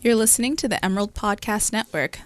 You're 0.00 0.14
listening 0.14 0.56
to 0.56 0.68
the 0.68 0.82
Emerald 0.84 1.14
Podcast 1.14 1.72
Network. 1.72 2.20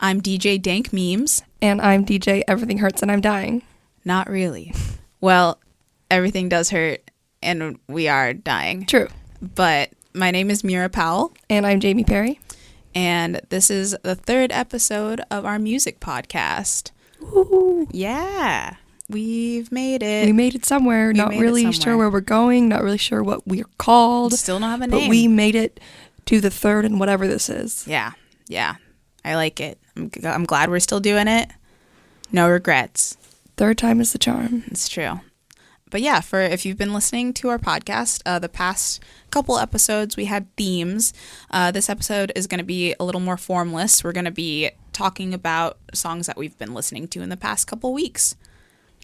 I'm 0.00 0.20
DJ 0.20 0.60
Dank 0.60 0.92
Memes. 0.92 1.42
And 1.60 1.80
I'm 1.80 2.04
DJ 2.04 2.42
Everything 2.46 2.78
Hurts 2.78 3.02
and 3.02 3.10
I'm 3.10 3.20
Dying. 3.20 3.62
Not 4.04 4.28
really. 4.28 4.72
Well, 5.20 5.58
everything 6.10 6.48
does 6.48 6.70
hurt 6.70 7.00
and 7.42 7.78
we 7.88 8.08
are 8.08 8.32
dying. 8.32 8.86
True. 8.86 9.08
But 9.40 9.90
my 10.12 10.30
name 10.30 10.50
is 10.50 10.62
Meerah 10.62 10.92
Powell. 10.92 11.32
And 11.50 11.66
I'm 11.66 11.80
Jamie 11.80 12.04
Perry. 12.04 12.38
And 12.94 13.40
this 13.48 13.70
is 13.70 13.96
the 14.02 14.14
third 14.14 14.52
episode 14.52 15.20
of 15.30 15.44
our 15.44 15.58
music 15.58 16.00
podcast. 16.00 16.90
Ooh. 17.22 17.88
Yeah. 17.90 18.76
We've 19.10 19.70
made 19.72 20.02
it. 20.02 20.26
We 20.26 20.32
made 20.32 20.54
it 20.54 20.64
somewhere. 20.64 21.08
We 21.08 21.14
not 21.14 21.34
it 21.34 21.40
really 21.40 21.62
somewhere. 21.62 21.80
sure 21.80 21.96
where 21.96 22.10
we're 22.10 22.20
going, 22.20 22.68
not 22.68 22.82
really 22.82 22.98
sure 22.98 23.22
what 23.22 23.46
we're 23.46 23.66
called. 23.78 24.32
Still 24.34 24.58
don't 24.60 24.70
have 24.70 24.80
a 24.80 24.86
name. 24.86 25.00
but 25.00 25.08
we 25.10 25.28
made 25.28 25.54
it 25.54 25.78
to 26.26 26.40
the 26.40 26.50
third 26.50 26.84
and 26.84 26.98
whatever 27.00 27.26
this 27.26 27.48
is. 27.48 27.86
Yeah. 27.86 28.12
Yeah. 28.48 28.76
I 29.24 29.36
like 29.36 29.60
it. 29.60 29.78
I'm, 29.96 30.10
g- 30.10 30.26
I'm 30.26 30.44
glad 30.44 30.70
we're 30.70 30.80
still 30.80 31.00
doing 31.00 31.28
it. 31.28 31.50
No 32.32 32.48
regrets. 32.48 33.16
Third 33.56 33.78
time 33.78 34.00
is 34.00 34.12
the 34.12 34.18
charm. 34.18 34.64
It's 34.66 34.88
true. 34.88 35.20
But 35.90 36.00
yeah, 36.00 36.20
for 36.20 36.40
if 36.40 36.66
you've 36.66 36.76
been 36.78 36.92
listening 36.92 37.32
to 37.34 37.48
our 37.50 37.58
podcast, 37.58 38.20
uh, 38.26 38.40
the 38.40 38.48
past 38.48 39.00
couple 39.30 39.58
episodes 39.58 40.16
we 40.16 40.24
had 40.24 40.54
themes. 40.56 41.12
Uh, 41.52 41.70
this 41.70 41.88
episode 41.88 42.32
is 42.34 42.48
going 42.48 42.58
to 42.58 42.64
be 42.64 42.94
a 42.98 43.04
little 43.04 43.20
more 43.20 43.36
formless. 43.36 44.02
We're 44.02 44.12
going 44.12 44.24
to 44.24 44.32
be 44.32 44.70
talking 44.92 45.32
about 45.32 45.78
songs 45.92 46.26
that 46.26 46.36
we've 46.36 46.58
been 46.58 46.74
listening 46.74 47.06
to 47.08 47.22
in 47.22 47.28
the 47.28 47.36
past 47.36 47.68
couple 47.68 47.92
weeks. 47.92 48.34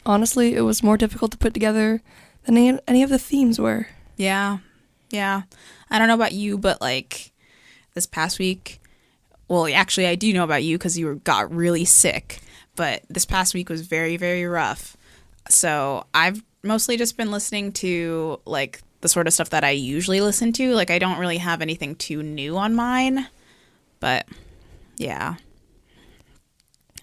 Honestly, 0.05 0.55
it 0.57 0.63
was 0.63 0.83
more 0.83 0.97
difficult 0.97 1.31
to 1.33 1.39
put 1.39 1.55
together 1.55 2.03
than 2.45 2.57
any, 2.57 2.79
any 2.89 3.03
of 3.05 3.11
the 3.11 3.19
themes 3.19 3.61
were. 3.61 3.87
Yeah, 4.17 4.59
yeah. 5.11 5.43
I 5.91 5.99
don't 5.99 6.09
know 6.09 6.15
about 6.15 6.33
you, 6.33 6.59
but 6.59 6.81
like 6.81 7.33
this 7.95 8.07
past 8.07 8.39
week, 8.39 8.81
well, 9.49 9.67
actually, 9.67 10.07
I 10.07 10.15
do 10.15 10.33
know 10.33 10.45
about 10.45 10.63
you 10.63 10.79
because 10.79 10.97
you 10.97 11.07
were, 11.07 11.17
got 11.17 11.53
really 11.55 11.85
sick. 11.85 12.41
But 12.77 13.03
this 13.11 13.27
past 13.27 13.53
week 13.53 13.69
was 13.69 13.83
very, 13.83 14.17
very 14.17 14.47
rough. 14.47 14.97
So 15.49 16.07
I've 16.15 16.43
mostly 16.63 16.97
just 16.97 17.17
been 17.17 17.31
listening 17.31 17.73
to 17.73 18.41
like 18.45 18.81
the 19.01 19.09
sort 19.09 19.27
of 19.27 19.33
stuff 19.33 19.51
that 19.51 19.65
I 19.65 19.71
usually 19.71 20.21
listen 20.21 20.53
to. 20.55 20.75
Like 20.75 20.91
I 20.91 20.99
don't 20.99 21.19
really 21.19 21.39
have 21.39 21.63
anything 21.63 21.97
too 21.97 22.23
new 22.23 22.57
on 22.57 22.75
mine, 22.75 23.27
but 23.99 24.27
yeah, 24.97 25.37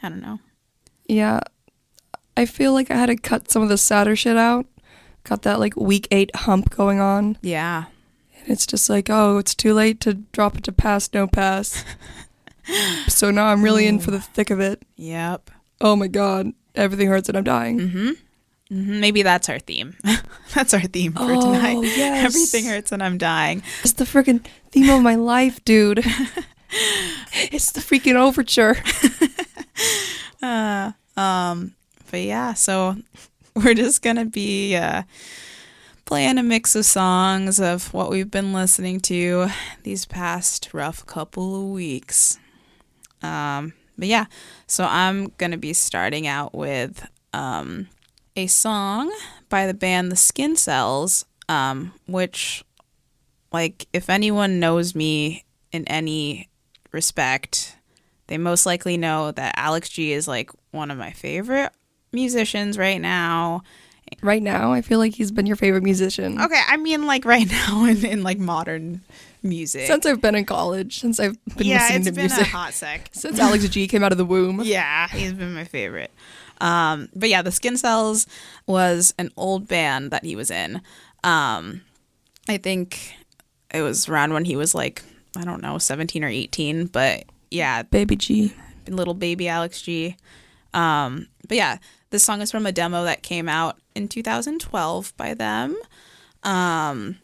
I 0.02 0.10
don't 0.10 0.22
know. 0.22 0.40
Yeah. 1.08 1.42
I 2.36 2.46
feel 2.46 2.72
like 2.74 2.92
I 2.92 2.96
had 2.96 3.08
to 3.08 3.18
cut 3.18 3.50
some 3.50 3.64
of 3.64 3.70
the 3.70 3.78
sadder 3.78 4.16
shit 4.16 4.38
out. 4.38 4.68
Got 5.24 5.42
that 5.42 5.60
like 5.60 5.76
week 5.76 6.08
eight 6.12 6.34
hump 6.36 6.70
going 6.70 7.00
on. 7.00 7.38
Yeah, 7.42 7.86
And 8.42 8.50
it's 8.50 8.66
just 8.68 8.90
like, 8.90 9.10
oh, 9.10 9.38
it's 9.38 9.56
too 9.56 9.74
late 9.74 10.00
to 10.02 10.14
drop 10.14 10.58
it 10.58 10.64
to 10.66 10.72
pass, 10.72 11.10
no 11.14 11.28
pass. 11.28 11.84
so 13.08 13.32
now 13.32 13.48
I'm 13.48 13.64
really 13.64 13.88
in 13.88 14.00
for 14.00 14.12
the 14.12 14.20
thick 14.22 14.50
of 14.50 14.60
it. 14.60 14.84
yep. 14.96 15.50
Oh 15.80 15.96
my 15.96 16.08
god, 16.08 16.54
everything 16.76 17.08
hurts 17.08 17.30
and 17.30 17.38
I'm 17.38 17.44
dying. 17.44 17.80
Mm-hmm. 17.80 18.08
Mm-hmm. 18.72 19.00
Maybe 19.00 19.22
that's 19.22 19.48
our 19.48 19.60
theme. 19.60 19.96
that's 20.56 20.74
our 20.74 20.82
theme 20.82 21.14
for 21.14 21.20
Oh, 21.22 21.42
tonight. 21.54 21.78
yes. 21.84 22.26
Everything 22.26 22.66
hurts 22.66 22.92
and 22.92 23.02
I'm 23.04 23.18
dying. 23.18 23.62
It's 23.84 23.94
the 23.94 24.04
freaking 24.06 24.44
theme 24.72 24.90
of 24.90 25.02
my 25.04 25.16
life, 25.16 25.64
dude. 25.66 26.00
it's 27.52 27.72
the 27.72 27.80
freaking 27.80 28.16
overture. 28.16 28.76
Uh, 30.42 30.92
um, 31.16 31.76
but 32.12 32.22
yeah, 32.22 32.54
so 32.54 32.96
we're 33.56 33.74
just 33.74 34.02
gonna 34.02 34.26
be 34.26 34.76
uh, 34.76 35.04
playing 36.08 36.38
a 36.38 36.44
mix 36.44 36.74
of 36.74 36.86
songs 36.86 37.60
of 37.60 37.94
what 37.94 38.10
we've 38.10 38.32
been 38.32 38.54
listening 38.54 38.98
to 38.98 39.50
these 39.84 40.06
past 40.06 40.70
rough 40.74 41.06
couple 41.06 41.54
of 41.54 41.70
weeks. 41.70 42.40
Um, 43.22 43.74
but 43.98 44.08
yeah, 44.08 44.26
so 44.68 44.86
I'm 44.86 45.34
gonna 45.38 45.58
be 45.58 45.74
starting 45.74 46.26
out 46.26 46.56
with 46.56 47.06
um, 47.34 47.90
a 48.38 48.48
song 48.48 49.12
by 49.50 49.68
the 49.68 49.74
band 49.74 50.10
The 50.10 50.16
Skin 50.16 50.56
Cells, 50.56 51.26
um, 51.50 51.92
which, 52.08 52.64
like, 53.52 53.88
if 53.92 54.10
anyone 54.10 54.62
knows 54.62 54.96
me 54.96 55.44
in 55.74 55.86
any 55.90 56.48
respect, 56.94 57.76
they 58.28 58.38
most 58.38 58.66
likely 58.66 58.96
know 58.96 59.32
that 59.32 59.56
Alex 59.58 59.90
G 59.90 60.14
is 60.14 60.26
like 60.26 60.52
one 60.72 60.90
of 60.90 60.98
my 60.98 61.12
favorite 61.12 61.74
musicians 62.14 62.78
right 62.78 63.02
now. 63.02 63.62
Right 64.22 64.42
now, 64.42 64.74
I 64.74 64.82
feel 64.82 65.00
like 65.00 65.14
he's 65.14 65.32
been 65.32 65.46
your 65.46 65.56
favorite 65.56 65.84
musician. 65.84 66.42
Okay, 66.42 66.62
I 66.68 66.78
mean 66.78 67.06
like 67.06 67.26
right 67.26 67.50
now 67.52 67.86
in, 67.86 68.06
in 68.06 68.24
like 68.24 68.40
modern 68.40 69.02
music. 69.44 69.88
Since 69.88 70.06
I've 70.06 70.22
been 70.22 70.36
in 70.36 70.46
college, 70.46 71.00
since 71.00 71.20
I've 71.20 71.38
been 71.58 71.68
yeah, 71.68 71.80
listening 71.80 71.98
it's 72.00 72.06
to 72.08 72.12
been 72.14 72.22
music. 72.26 72.42
a 72.42 72.50
hot 72.50 72.74
sec. 72.74 73.10
since 73.14 73.40
Alex 73.40 73.68
G 73.70 73.88
came 73.88 74.04
out 74.04 74.12
of 74.12 74.18
the 74.18 74.26
womb. 74.26 74.62
Yeah, 74.64 75.08
he's 75.08 75.34
been 75.34 75.54
my 75.54 75.64
favorite. 75.64 76.12
Um, 76.60 77.10
but 77.16 77.30
yeah, 77.30 77.42
the 77.42 77.52
Skin 77.52 77.78
Cells 77.78 78.26
was 78.66 79.14
an 79.20 79.32
old 79.38 79.68
band 79.68 80.12
that 80.12 80.24
he 80.24 80.36
was 80.36 80.50
in. 80.50 80.82
Um, 81.24 81.82
I 82.50 82.58
think 82.58 83.16
it 83.74 83.82
was 83.82 84.10
around 84.10 84.34
when 84.34 84.46
he 84.46 84.56
was 84.56 84.74
like 84.74 85.04
I 85.38 85.44
don't 85.44 85.62
know, 85.62 85.78
seventeen 85.78 86.24
or 86.24 86.30
eighteen. 86.30 86.88
But 86.88 87.26
yeah, 87.52 87.84
Baby 87.84 88.16
G. 88.16 88.54
little 88.88 89.14
baby 89.14 89.48
Alex 89.48 89.82
G. 89.82 90.16
Um, 90.74 91.28
but 91.48 91.58
yeah, 91.58 91.78
this 92.10 92.24
song 92.24 92.42
is 92.42 92.52
from 92.52 92.66
a 92.66 92.72
demo 92.72 93.04
that 93.04 93.22
came 93.24 93.48
out 93.50 93.78
in 93.98 94.08
2012 94.08 95.18
by 95.18 95.34
them. 95.34 95.76
Um, 96.44 97.18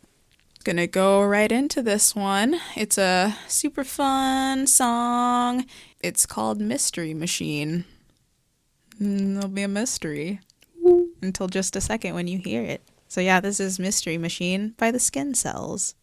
gonna 0.66 0.88
go 0.88 1.24
right 1.24 1.52
into 1.52 1.82
this 1.82 2.16
one. 2.16 2.60
It's 2.76 2.98
a 2.98 3.38
super 3.48 3.84
fun 3.84 4.68
song. 4.68 5.66
It's 6.02 6.26
called 6.26 6.60
Mystery 6.60 7.14
Machine. 7.14 7.86
Mm, 9.00 9.36
There'll 9.36 9.48
be 9.50 9.64
a 9.64 9.68
mystery 9.68 10.40
until 11.22 11.48
just 11.48 11.76
a 11.76 11.82
second 11.82 12.16
when 12.16 12.28
you 12.28 12.40
hear 12.40 12.64
it. 12.64 12.82
So 13.08 13.22
yeah, 13.22 13.40
this 13.40 13.60
is 13.60 13.80
Mystery 13.80 14.18
Machine 14.18 14.74
by 14.78 14.90
the 14.90 15.00
Skin 15.00 15.36
Cells. 15.36 15.94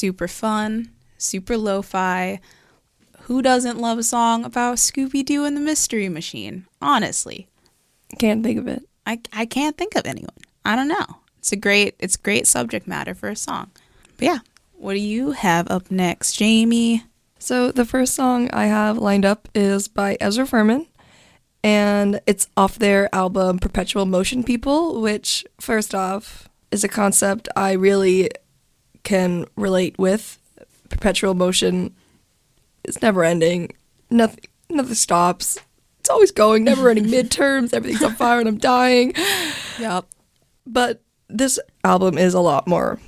Super 0.00 0.26
fun, 0.26 0.90
super 1.18 1.56
lo 1.58 1.82
fi. 1.82 2.40
Who 3.24 3.42
doesn't 3.42 3.78
love 3.78 3.98
a 3.98 4.02
song 4.02 4.44
about 4.44 4.78
Scooby 4.78 5.24
Doo 5.24 5.44
and 5.44 5.56
the 5.56 5.60
Mystery 5.60 6.08
Machine? 6.08 6.66
Honestly, 6.80 7.46
Can't 8.18 8.42
think 8.42 8.58
of 8.58 8.66
it. 8.66 8.82
I, 9.06 9.20
I 9.32 9.46
can't 9.46 9.76
think 9.76 9.94
of 9.94 10.06
anyone. 10.06 10.34
I 10.64 10.74
don't 10.74 10.88
know. 10.88 11.06
It's 11.38 11.52
a 11.52 11.56
great 11.56 11.94
it's 11.98 12.16
great 12.16 12.46
subject 12.46 12.86
matter 12.88 13.14
for 13.14 13.28
a 13.28 13.36
song. 13.36 13.70
But 14.16 14.24
yeah, 14.24 14.38
what 14.72 14.94
do 14.94 15.00
you 15.00 15.32
have 15.32 15.70
up 15.70 15.90
next, 15.90 16.32
Jamie? 16.32 17.04
So 17.38 17.70
the 17.70 17.84
first 17.84 18.14
song 18.14 18.50
I 18.52 18.66
have 18.66 18.98
lined 18.98 19.24
up 19.24 19.48
is 19.54 19.88
by 19.88 20.16
Ezra 20.20 20.46
Furman, 20.46 20.86
and 21.62 22.20
it's 22.26 22.48
off 22.56 22.78
their 22.78 23.14
album 23.14 23.58
Perpetual 23.58 24.06
Motion 24.06 24.42
People, 24.44 25.00
which 25.00 25.44
first 25.60 25.94
off 25.94 26.48
is 26.70 26.84
a 26.84 26.88
concept 26.88 27.48
I 27.56 27.72
really 27.72 28.30
can 29.02 29.46
relate 29.56 29.98
with. 29.98 30.38
Perpetual 30.88 31.34
motion 31.34 31.94
is 32.84 33.00
never 33.02 33.24
ending. 33.24 33.72
Nothing 34.10 34.44
nothing 34.68 34.94
stops. 34.94 35.58
It's 36.00 36.10
always 36.10 36.30
going, 36.32 36.64
never 36.64 36.88
ending 36.88 37.04
midterms, 37.06 37.74
everything's 37.74 38.02
on 38.02 38.14
fire 38.14 38.40
and 38.40 38.48
I'm 38.48 38.58
dying. 38.58 39.12
Yep. 39.78 40.06
But 40.66 41.02
this 41.28 41.58
album 41.84 42.18
is 42.18 42.34
a 42.34 42.40
lot 42.40 42.66
more 42.66 42.98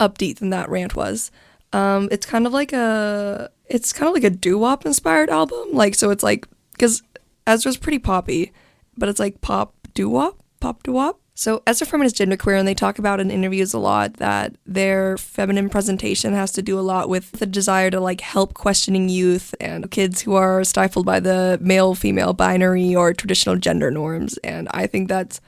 upbeat 0.00 0.38
than 0.38 0.50
that 0.50 0.68
rant 0.68 0.94
was. 0.94 1.30
Um, 1.72 2.08
it's 2.10 2.26
kind 2.26 2.46
of 2.46 2.52
like 2.52 2.72
a 2.72 3.50
it's 3.66 3.92
kind 3.92 4.08
of 4.08 4.14
like 4.14 4.24
a 4.24 4.30
doo 4.30 4.58
wop 4.58 4.86
inspired 4.86 5.30
album. 5.30 5.68
Like 5.72 5.94
so, 5.94 6.10
it's 6.10 6.22
like 6.22 6.46
because 6.72 7.02
Ezra's 7.46 7.76
pretty 7.76 7.98
poppy, 7.98 8.52
but 8.96 9.08
it's 9.08 9.20
like 9.20 9.40
pop 9.40 9.74
doo 9.94 10.08
wop, 10.08 10.42
pop 10.60 10.82
doo 10.82 10.92
wop. 10.92 11.20
So 11.38 11.62
Ezra 11.68 11.86
Furman 11.86 12.04
is 12.04 12.14
genderqueer, 12.14 12.58
and 12.58 12.66
they 12.66 12.74
talk 12.74 12.98
about 12.98 13.20
in 13.20 13.30
interviews 13.30 13.72
a 13.72 13.78
lot 13.78 14.14
that 14.14 14.56
their 14.66 15.16
feminine 15.16 15.68
presentation 15.68 16.32
has 16.32 16.50
to 16.50 16.62
do 16.62 16.76
a 16.76 16.82
lot 16.82 17.08
with 17.08 17.30
the 17.30 17.46
desire 17.46 17.92
to 17.92 18.00
like 18.00 18.20
help 18.20 18.54
questioning 18.54 19.08
youth 19.08 19.54
and 19.60 19.88
kids 19.88 20.20
who 20.20 20.34
are 20.34 20.64
stifled 20.64 21.06
by 21.06 21.20
the 21.20 21.56
male 21.62 21.94
female 21.94 22.32
binary 22.32 22.92
or 22.92 23.14
traditional 23.14 23.54
gender 23.54 23.88
norms. 23.88 24.36
And 24.38 24.66
I 24.72 24.88
think 24.88 25.08
that's 25.08 25.40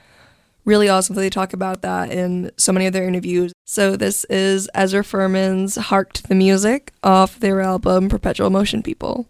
really 0.65 0.89
awesome 0.89 1.17
that 1.17 1.23
they 1.23 1.29
talk 1.29 1.55
about 1.55 1.83
that 1.83 2.13
in 2.13 2.53
so 2.57 2.71
many 2.71 2.87
of 2.87 2.93
their 2.93 3.09
interviews. 3.09 3.53
So 3.67 3.97
this 3.97 4.23
is 4.27 4.71
Ezra 4.75 5.03
Furman's 5.03 5.75
Hark 5.75 6.13
to 6.13 6.23
the 6.23 6.37
Music 6.37 6.93
off 7.03 7.41
their 7.41 7.63
album 7.63 8.09
Perpetual 8.09 8.51
Motion 8.51 8.85
People. 8.85 9.29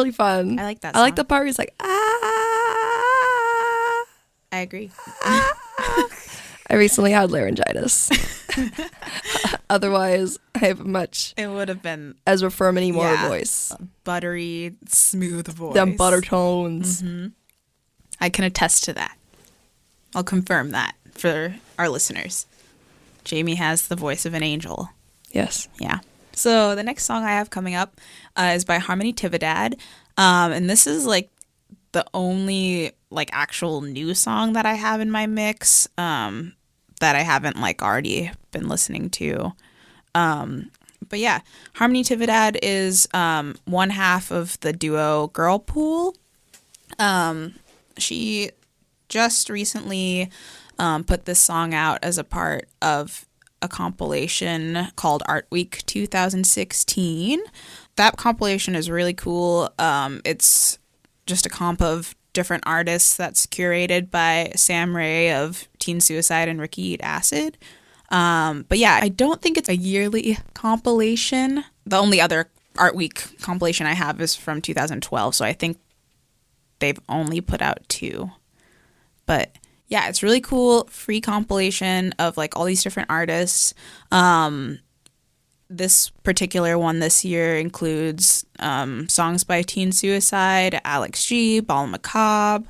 Really 0.00 0.12
fun. 0.12 0.58
I 0.58 0.64
like 0.64 0.80
that 0.80 0.96
I 0.96 1.00
like 1.00 1.16
the 1.16 1.24
part 1.24 1.40
where 1.40 1.46
he's 1.46 1.58
like, 1.58 1.74
ah. 1.80 1.86
I 4.52 4.58
agree. 4.58 4.90
I 5.22 6.74
recently 6.74 7.12
had 7.12 7.30
laryngitis. 7.30 8.10
Otherwise, 9.70 10.38
I 10.54 10.58
have 10.66 10.80
a 10.80 10.84
much 10.84 11.34
It 11.36 11.48
would 11.48 11.68
have 11.68 11.82
been 11.82 12.14
Ezra 12.26 12.50
Furman 12.50 12.92
more 12.92 13.04
Yeah. 13.04 13.28
voice. 13.28 13.72
buttery, 14.04 14.74
smooth 14.88 15.48
voice. 15.48 15.74
Them 15.74 15.96
butter 15.96 16.20
tones. 16.20 17.02
I 18.20 18.28
can 18.28 18.44
attest 18.44 18.84
to 18.84 18.92
that. 18.94 19.16
I'll 20.14 20.24
confirm 20.24 20.70
that 20.70 20.94
for 21.14 21.56
our 21.78 21.88
listeners. 21.88 22.46
Jamie 23.24 23.54
has 23.56 23.86
the 23.88 23.96
voice 23.96 24.24
of 24.26 24.34
an 24.34 24.42
angel. 24.42 24.90
Yes. 25.32 25.68
Yeah. 25.78 26.00
So 26.40 26.74
the 26.74 26.82
next 26.82 27.04
song 27.04 27.22
I 27.22 27.32
have 27.32 27.50
coming 27.50 27.74
up 27.74 28.00
uh, 28.34 28.52
is 28.54 28.64
by 28.64 28.78
Harmony 28.78 29.12
Tividad, 29.12 29.74
um, 30.16 30.52
and 30.52 30.70
this 30.70 30.86
is 30.86 31.04
like 31.04 31.28
the 31.92 32.06
only 32.14 32.92
like 33.10 33.28
actual 33.34 33.82
new 33.82 34.14
song 34.14 34.54
that 34.54 34.64
I 34.64 34.72
have 34.72 35.02
in 35.02 35.10
my 35.10 35.26
mix 35.26 35.86
um, 35.98 36.54
that 37.00 37.14
I 37.14 37.20
haven't 37.20 37.60
like 37.60 37.82
already 37.82 38.30
been 38.52 38.68
listening 38.68 39.10
to. 39.10 39.52
Um, 40.14 40.70
but 41.10 41.18
yeah, 41.18 41.40
Harmony 41.74 42.02
Tividad 42.02 42.58
is 42.62 43.06
um, 43.12 43.56
one 43.66 43.90
half 43.90 44.30
of 44.30 44.58
the 44.60 44.72
duo 44.72 45.30
Girlpool. 45.34 46.14
Um, 46.98 47.56
she 47.98 48.50
just 49.10 49.50
recently 49.50 50.30
um, 50.78 51.04
put 51.04 51.26
this 51.26 51.38
song 51.38 51.74
out 51.74 51.98
as 52.00 52.16
a 52.16 52.24
part 52.24 52.66
of 52.80 53.26
a 53.62 53.68
compilation 53.68 54.88
called 54.96 55.22
Art 55.26 55.46
Week 55.50 55.82
2016. 55.86 57.40
That 57.96 58.16
compilation 58.16 58.74
is 58.74 58.90
really 58.90 59.14
cool. 59.14 59.70
Um, 59.78 60.20
it's 60.24 60.78
just 61.26 61.46
a 61.46 61.50
comp 61.50 61.82
of 61.82 62.14
different 62.32 62.64
artists 62.66 63.16
that's 63.16 63.46
curated 63.46 64.10
by 64.10 64.52
Sam 64.56 64.96
Ray 64.96 65.32
of 65.32 65.68
Teen 65.78 66.00
Suicide 66.00 66.48
and 66.48 66.60
Ricky 66.60 66.82
Eat 66.82 67.00
Acid. 67.02 67.58
Um, 68.10 68.64
but 68.68 68.78
yeah, 68.78 68.98
I 69.00 69.08
don't 69.08 69.40
think 69.40 69.56
it's 69.56 69.68
a 69.68 69.76
yearly 69.76 70.38
compilation. 70.54 71.64
The 71.86 71.98
only 71.98 72.20
other 72.20 72.48
Art 72.76 72.94
Week 72.94 73.38
compilation 73.40 73.86
I 73.86 73.92
have 73.92 74.20
is 74.20 74.34
from 74.34 74.60
2012, 74.60 75.34
so 75.34 75.44
I 75.44 75.52
think 75.52 75.78
they've 76.78 76.98
only 77.08 77.40
put 77.40 77.62
out 77.62 77.80
two. 77.88 78.30
But 79.26 79.54
yeah, 79.90 80.08
it's 80.08 80.22
really 80.22 80.40
cool. 80.40 80.84
Free 80.84 81.20
compilation 81.20 82.14
of 82.18 82.36
like 82.36 82.56
all 82.56 82.64
these 82.64 82.82
different 82.82 83.10
artists. 83.10 83.74
Um, 84.12 84.78
this 85.68 86.10
particular 86.22 86.78
one 86.78 87.00
this 87.00 87.24
year 87.24 87.56
includes 87.56 88.46
um, 88.60 89.08
songs 89.08 89.42
by 89.44 89.62
Teen 89.62 89.90
Suicide, 89.92 90.80
Alex 90.84 91.24
G, 91.26 91.58
Ball 91.58 91.88
Macabre, 91.88 92.68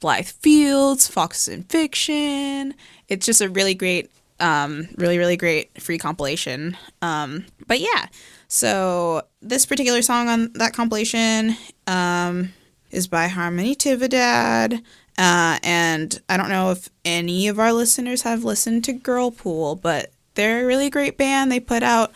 Blythe 0.00 0.26
Fields, 0.26 1.06
Foxes 1.06 1.48
in 1.48 1.62
Fiction. 1.64 2.74
It's 3.08 3.26
just 3.26 3.42
a 3.42 3.50
really 3.50 3.74
great, 3.74 4.10
um, 4.40 4.88
really, 4.96 5.18
really 5.18 5.36
great 5.36 5.80
free 5.80 5.98
compilation. 5.98 6.76
Um, 7.02 7.44
but 7.66 7.80
yeah, 7.80 8.06
so 8.48 9.22
this 9.42 9.66
particular 9.66 10.00
song 10.00 10.28
on 10.28 10.52
that 10.54 10.72
compilation 10.72 11.54
um, 11.86 12.52
is 12.90 13.08
by 13.08 13.28
Harmony 13.28 13.74
Tividad. 13.74 14.82
Uh, 15.18 15.58
and 15.62 16.20
I 16.28 16.36
don't 16.36 16.50
know 16.50 16.70
if 16.70 16.90
any 17.04 17.48
of 17.48 17.58
our 17.58 17.72
listeners 17.72 18.22
have 18.22 18.44
listened 18.44 18.84
to 18.84 18.92
Girlpool, 18.92 19.80
but 19.80 20.10
they're 20.34 20.62
a 20.62 20.66
really 20.66 20.90
great 20.90 21.16
band. 21.16 21.50
They 21.50 21.60
put 21.60 21.82
out 21.82 22.12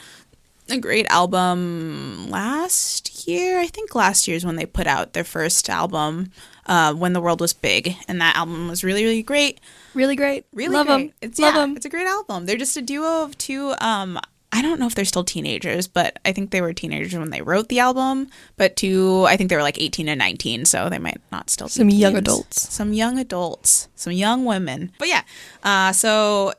a 0.69 0.79
great 0.79 1.07
album 1.07 2.29
last 2.31 3.27
year. 3.27 3.59
I 3.59 3.67
think 3.67 3.95
last 3.95 4.29
year 4.29 4.37
is 4.37 4.45
when 4.45 4.57
they 4.57 4.67
put 4.67 4.87
out 4.87 5.15
their 5.15 5.25
first 5.25 5.69
album, 5.69 6.31
uh, 6.67 6.95
When 6.95 7.13
the 7.13 7.21
World 7.21 7.41
Was 7.41 7.53
Big. 7.53 7.97
And 8.07 8.21
that 8.21 8.37
album 8.37 8.69
was 8.69 8.85
really, 8.85 9.05
really 9.05 9.23
great. 9.23 9.61
Really 9.95 10.15
great. 10.15 10.45
Really 10.53 10.75
Love 10.75 10.87
great. 10.87 10.97
them. 10.97 11.15
It's, 11.21 11.39
Love 11.39 11.55
yeah, 11.55 11.61
them. 11.61 11.77
It's 11.77 11.87
a 11.87 11.91
great 11.91 12.07
album. 12.07 12.47
They're 12.47 12.57
just 12.57 12.77
a 12.77 12.83
duo 12.83 13.25
of 13.25 13.37
two 13.39 13.75
um, 13.81 14.19
I 14.53 14.63
don't 14.63 14.81
know 14.81 14.87
if 14.87 14.95
they're 14.97 15.05
still 15.05 15.23
teenagers, 15.25 15.87
but 15.87 16.19
I 16.25 16.33
think 16.33 16.51
they 16.51 16.61
were 16.61 16.73
teenagers 16.73 17.15
when 17.17 17.31
they 17.31 17.41
wrote 17.41 17.69
the 17.69 17.79
album. 17.79 18.29
But 18.57 18.75
two, 18.77 19.25
I 19.29 19.37
think 19.37 19.49
they 19.49 19.57
were 19.57 19.63
like 19.63 19.81
18 19.81 20.09
and 20.09 20.19
19, 20.19 20.65
so 20.65 20.89
they 20.89 20.99
might 20.99 21.21
not 21.31 21.51
still 21.51 21.69
be 21.69 21.73
Some 21.73 21.89
young 21.89 22.13
teens. 22.15 22.19
adults. 22.19 22.73
Some 22.75 22.93
young 22.93 23.19
adults, 23.19 23.89
some 23.95 24.13
young 24.13 24.45
women. 24.45 24.91
But 24.99 25.09
yeah, 25.09 25.23
uh, 25.63 25.93
so 25.93 26.53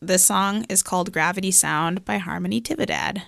this 0.00 0.24
song 0.24 0.64
is 0.68 0.82
called 0.82 1.12
Gravity 1.12 1.50
Sound 1.50 2.04
by 2.04 2.18
Harmony 2.18 2.60
Tividad. 2.60 3.22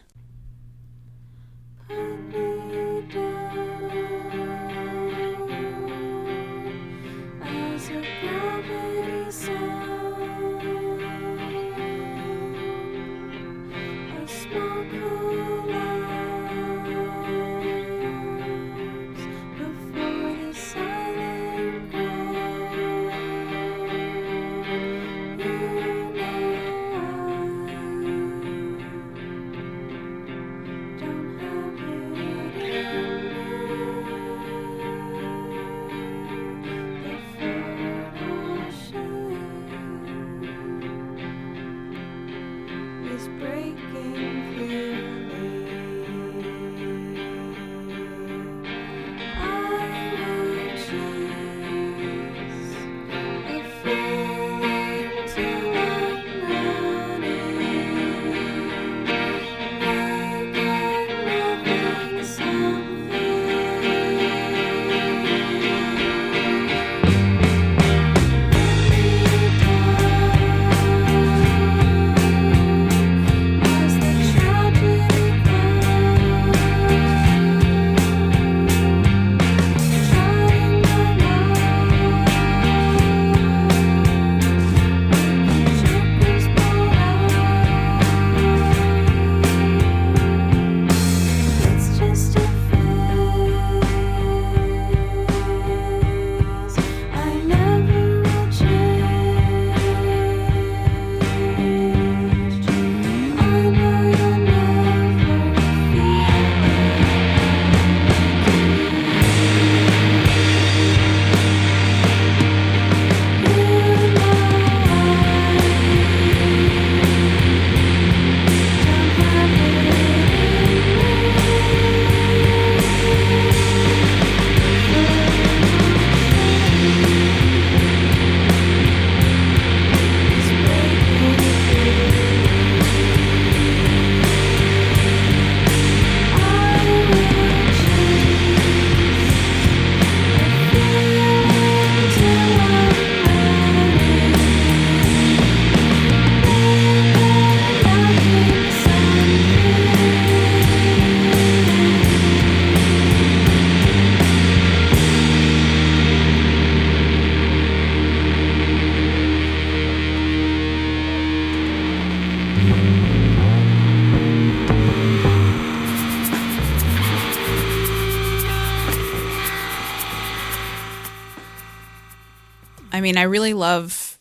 Love 173.57 174.19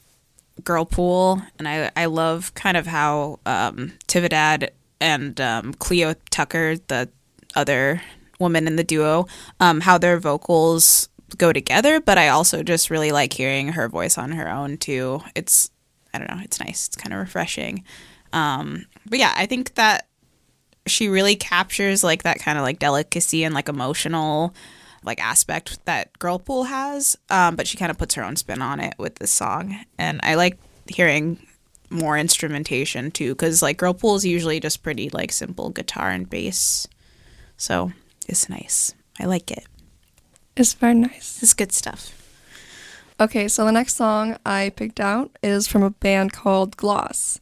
Girlpool, 0.61 1.45
and 1.59 1.67
I 1.67 1.91
I 1.95 2.05
love 2.05 2.53
kind 2.53 2.77
of 2.77 2.87
how 2.87 3.39
um, 3.45 3.93
Tividad 4.07 4.69
and 4.99 5.39
um, 5.41 5.73
Cleo 5.73 6.15
Tucker, 6.29 6.77
the 6.87 7.09
other 7.55 8.01
woman 8.39 8.67
in 8.67 8.75
the 8.75 8.83
duo, 8.83 9.27
um, 9.59 9.81
how 9.81 9.97
their 9.97 10.19
vocals 10.19 11.09
go 11.37 11.51
together. 11.51 11.99
But 11.99 12.17
I 12.17 12.29
also 12.29 12.63
just 12.63 12.89
really 12.89 13.11
like 13.11 13.33
hearing 13.33 13.69
her 13.69 13.89
voice 13.89 14.17
on 14.17 14.31
her 14.31 14.49
own 14.49 14.77
too. 14.77 15.21
It's 15.35 15.69
I 16.13 16.19
don't 16.19 16.29
know, 16.29 16.41
it's 16.43 16.59
nice. 16.59 16.87
It's 16.87 16.95
kind 16.95 17.13
of 17.13 17.19
refreshing. 17.19 17.83
Um, 18.31 18.85
but 19.05 19.19
yeah, 19.19 19.33
I 19.35 19.45
think 19.45 19.75
that 19.75 20.07
she 20.87 21.09
really 21.09 21.35
captures 21.35 22.03
like 22.03 22.23
that 22.23 22.39
kind 22.39 22.57
of 22.57 22.63
like 22.63 22.79
delicacy 22.79 23.43
and 23.43 23.55
like 23.55 23.69
emotional 23.69 24.53
like 25.05 25.21
aspect 25.23 25.83
that 25.85 26.17
Girlpool 26.19 26.67
has, 26.67 27.15
um, 27.29 27.55
but 27.55 27.67
she 27.67 27.77
kind 27.77 27.91
of 27.91 27.97
puts 27.97 28.15
her 28.15 28.23
own 28.23 28.35
spin 28.35 28.61
on 28.61 28.79
it 28.79 28.95
with 28.97 29.15
this 29.15 29.31
song, 29.31 29.85
and 29.97 30.19
I 30.23 30.35
like 30.35 30.57
hearing 30.87 31.45
more 31.89 32.17
instrumentation 32.17 33.11
too, 33.11 33.33
because 33.33 33.61
like 33.61 33.77
Girlpool 33.77 34.17
is 34.17 34.25
usually 34.25 34.59
just 34.59 34.83
pretty 34.83 35.09
like 35.09 35.31
simple 35.31 35.69
guitar 35.69 36.09
and 36.09 36.29
bass, 36.29 36.87
so 37.57 37.91
it's 38.27 38.49
nice. 38.49 38.93
I 39.19 39.25
like 39.25 39.51
it. 39.51 39.65
It's 40.57 40.73
very 40.73 40.95
nice. 40.95 41.41
It's 41.41 41.53
good 41.53 41.71
stuff. 41.71 42.11
Okay, 43.19 43.47
so 43.47 43.63
the 43.63 43.71
next 43.71 43.95
song 43.95 44.37
I 44.45 44.71
picked 44.75 44.99
out 44.99 45.37
is 45.41 45.67
from 45.67 45.83
a 45.83 45.89
band 45.89 46.33
called 46.33 46.75
Gloss. 46.75 47.39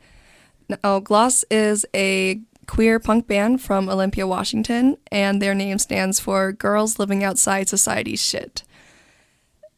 Now, 0.70 1.00
Gloss 1.00 1.44
is 1.50 1.86
a 1.96 2.42
queer 2.68 3.00
punk 3.00 3.28
band 3.28 3.62
from 3.62 3.90
Olympia, 3.90 4.28
Washington, 4.28 4.98
and 5.12 5.42
their 5.42 5.54
name 5.54 5.78
stands 5.78 6.20
for 6.20 6.52
Girls 6.52 7.00
Living 7.00 7.24
Outside 7.24 7.70
Society's 7.70 8.24
Shit. 8.24 8.64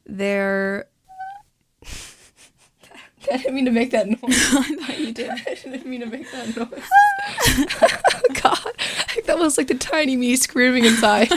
They're. 0.06 0.88
I 3.32 3.38
didn't 3.38 3.56
mean 3.56 3.66
to 3.66 3.72
make 3.72 3.92
that 3.92 4.08
noise. 4.08 4.20
I 4.22 4.76
thought 4.76 5.00
you 5.00 5.08
oh, 5.08 5.12
did. 5.12 5.30
I 5.30 5.54
didn't 5.56 5.86
mean 5.86 6.02
to 6.02 6.06
make 6.06 6.32
that 6.32 6.56
noise. 6.56 6.68
God, 8.42 8.72
I 8.78 9.22
that 9.26 9.38
was 9.38 9.58
like 9.58 9.68
the 9.68 9.76
tiny 9.76 10.16
me 10.16 10.36
screaming 10.36 10.86
inside. 10.86 11.30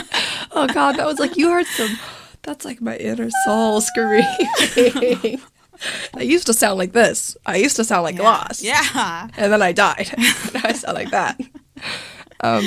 Oh 0.51 0.67
God, 0.67 0.97
that 0.97 1.05
was 1.05 1.19
like 1.19 1.37
you 1.37 1.49
heard 1.49 1.65
some. 1.65 1.97
That's 2.43 2.65
like 2.65 2.81
my 2.81 2.95
inner 2.97 3.29
soul 3.45 3.81
screaming. 3.81 5.41
I 6.15 6.21
used 6.21 6.45
to 6.47 6.53
sound 6.53 6.77
like 6.77 6.91
this. 6.93 7.37
I 7.45 7.55
used 7.57 7.75
to 7.77 7.83
sound 7.83 8.03
like 8.03 8.17
Gloss. 8.17 8.61
Yeah. 8.61 9.29
And 9.37 9.51
then 9.53 9.61
I 9.61 9.71
died. 9.71 10.11
now 10.53 10.61
I 10.63 10.73
sound 10.73 10.95
like 10.95 11.11
that. 11.11 11.39
Um, 12.41 12.63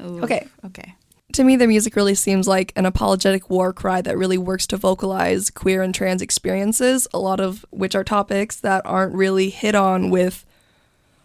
Okay. 0.00 0.46
Okay. 0.64 0.94
to 1.34 1.44
me, 1.44 1.56
the 1.56 1.66
music 1.66 1.94
really 1.94 2.14
seems 2.14 2.48
like 2.48 2.72
an 2.74 2.86
apologetic 2.86 3.50
war 3.50 3.72
cry 3.72 4.00
that 4.00 4.16
really 4.16 4.38
works 4.38 4.66
to 4.68 4.76
vocalize 4.78 5.50
queer 5.50 5.82
and 5.82 5.94
trans 5.94 6.22
experiences, 6.22 7.06
a 7.12 7.18
lot 7.18 7.38
of 7.40 7.64
which 7.70 7.94
are 7.94 8.02
topics 8.04 8.56
that 8.56 8.82
aren't 8.86 9.14
really 9.14 9.50
hit 9.50 9.74
on 9.74 10.08
with 10.10 10.44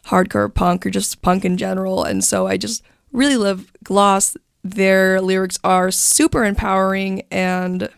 hardcore 0.07 0.53
punk 0.53 0.85
or 0.85 0.89
just 0.89 1.21
punk 1.21 1.45
in 1.45 1.57
general. 1.57 2.03
And 2.03 2.23
so 2.23 2.47
I 2.47 2.57
just 2.57 2.83
really 3.11 3.37
love 3.37 3.71
Gloss. 3.83 4.35
Their 4.63 5.21
lyrics 5.21 5.57
are 5.63 5.89
super 5.91 6.43
empowering. 6.43 7.21
And 7.31 7.89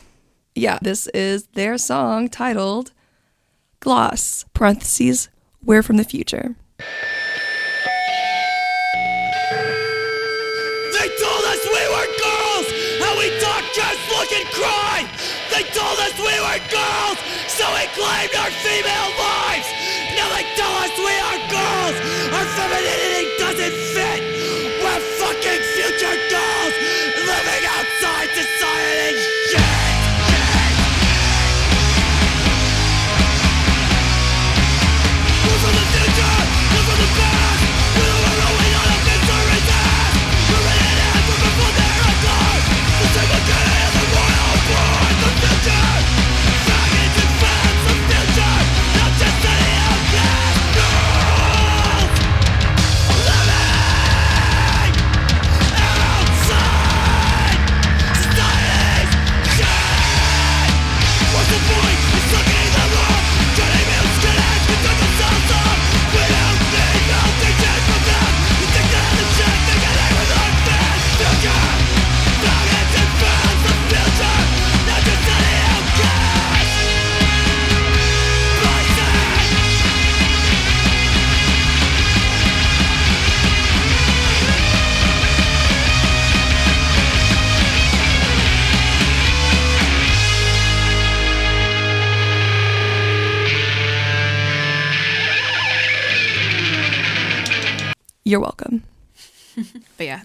yeah, 0.58 0.80
this 0.82 1.06
is 1.14 1.46
their 1.54 1.78
song 1.78 2.30
titled 2.30 2.92
Gloss, 3.80 4.44
parentheses, 4.56 5.30
We're 5.62 5.84
from 5.84 5.98
the 5.98 6.04
Future. 6.04 6.56
They 6.80 6.86
told 11.22 11.44
us 11.46 11.62
we 11.62 11.84
were 11.94 12.10
girls, 12.10 12.66
and 13.06 13.14
we 13.22 13.30
talk, 13.38 13.62
just 13.78 14.02
look, 14.10 14.34
and 14.34 14.50
cry. 14.58 15.06
They 15.54 15.62
told 15.78 16.00
us 16.02 16.18
we 16.18 16.26
were 16.26 16.62
girls, 16.74 17.22
so 17.54 17.62
we 17.78 17.86
claimed 17.94 18.34
our 18.42 18.50
female 18.66 19.14
lives. 19.14 19.70
Now 20.18 20.26
they 20.34 20.42
tell 20.58 20.74
us 20.82 20.90
we 20.98 21.14
are 21.22 21.38
girls, 21.54 22.02
our 22.34 22.48
femininity 22.58 23.30
doesn't 23.38 23.78
fit. 23.94 24.17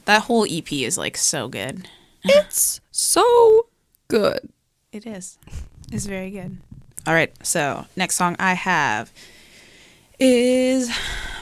That 0.05 0.23
whole 0.23 0.47
EP 0.49 0.71
is 0.73 0.99
like 0.99 1.17
so 1.17 1.49
good. 1.49 1.89
It's 2.25 2.81
so 2.93 3.67
good. 4.07 4.49
It 4.93 5.07
is. 5.07 5.39
It's 5.91 6.07
very 6.07 6.31
good. 6.31 6.59
All 7.05 7.15
right, 7.15 7.35
so 7.45 7.87
next 7.97 8.15
song 8.15 8.37
I 8.39 8.55
have 8.55 9.13
is 10.21 10.89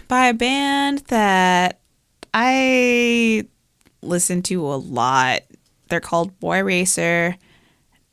by 0.08 0.28
a 0.28 0.34
band 0.34 1.00
that 1.08 1.78
I 2.32 3.46
listen 4.00 4.42
to 4.44 4.66
a 4.66 4.76
lot. 4.76 5.40
They're 5.88 6.00
called 6.00 6.38
Boyracer. 6.40 7.36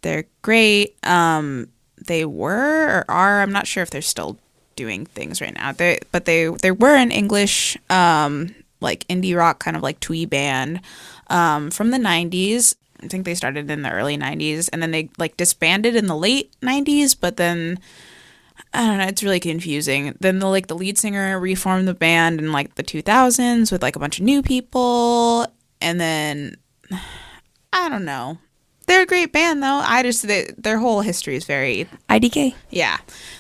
They're 0.02 0.26
great. 0.42 0.98
Um, 1.06 1.70
they 2.06 2.26
were 2.26 3.00
or 3.00 3.06
are. 3.10 3.42
I'm 3.42 3.52
not 3.52 3.66
sure 3.66 3.84
if 3.84 3.90
they're 3.90 4.02
still 4.02 4.38
doing 4.76 5.06
things 5.06 5.42
right 5.42 5.54
now. 5.54 5.72
They 5.72 6.00
but 6.12 6.26
they 6.26 6.48
they 6.48 6.72
were 6.72 6.96
an 6.96 7.12
English 7.12 7.78
um 7.90 8.54
like 8.80 9.08
indie 9.08 9.36
rock 9.36 9.60
kind 9.60 9.76
of 9.78 9.84
like 9.84 10.00
twee 10.00 10.26
band 10.26 10.82
um 11.28 11.72
from 11.72 11.92
the 11.92 11.98
90s. 11.98 12.76
I 13.02 13.08
think 13.08 13.26
they 13.26 13.36
started 13.36 13.70
in 13.70 13.84
the 13.84 13.92
early 13.92 14.18
90s 14.18 14.70
and 14.74 14.82
then 14.82 14.92
they 14.92 15.10
like 15.18 15.38
disbanded 15.38 15.96
in 15.96 16.08
the 16.08 16.16
late 16.16 16.52
90s, 16.62 17.16
but 17.20 17.38
then 17.38 17.80
I 18.74 18.86
don't 18.88 18.98
know, 18.98 19.06
it's 19.06 19.24
really 19.24 19.40
confusing. 19.40 20.16
Then 20.20 20.40
the 20.40 20.48
like 20.48 20.68
the 20.68 20.76
lead 20.76 20.98
singer 20.98 21.40
reformed 21.40 21.88
the 21.88 21.94
band 21.94 22.40
in 22.40 22.52
like 22.52 22.76
the 22.76 22.84
2000s 22.84 23.72
with 23.72 23.82
like 23.82 23.96
a 23.96 24.00
bunch 24.00 24.20
of 24.20 24.26
new 24.26 24.42
people 24.42 25.48
and 25.82 26.00
then 26.00 26.56
I 27.74 27.90
don't 27.90 28.06
know. 28.06 28.40
They're 28.88 29.04
a 29.04 29.06
great 29.06 29.34
band 29.34 29.62
though. 29.62 29.82
I 29.84 30.02
just 30.02 30.26
they, 30.28 30.50
their 30.58 30.80
whole 30.80 31.02
history 31.02 31.36
is 31.36 31.46
very 31.46 31.88
IDK. 32.10 32.56
yeah, 32.70 32.98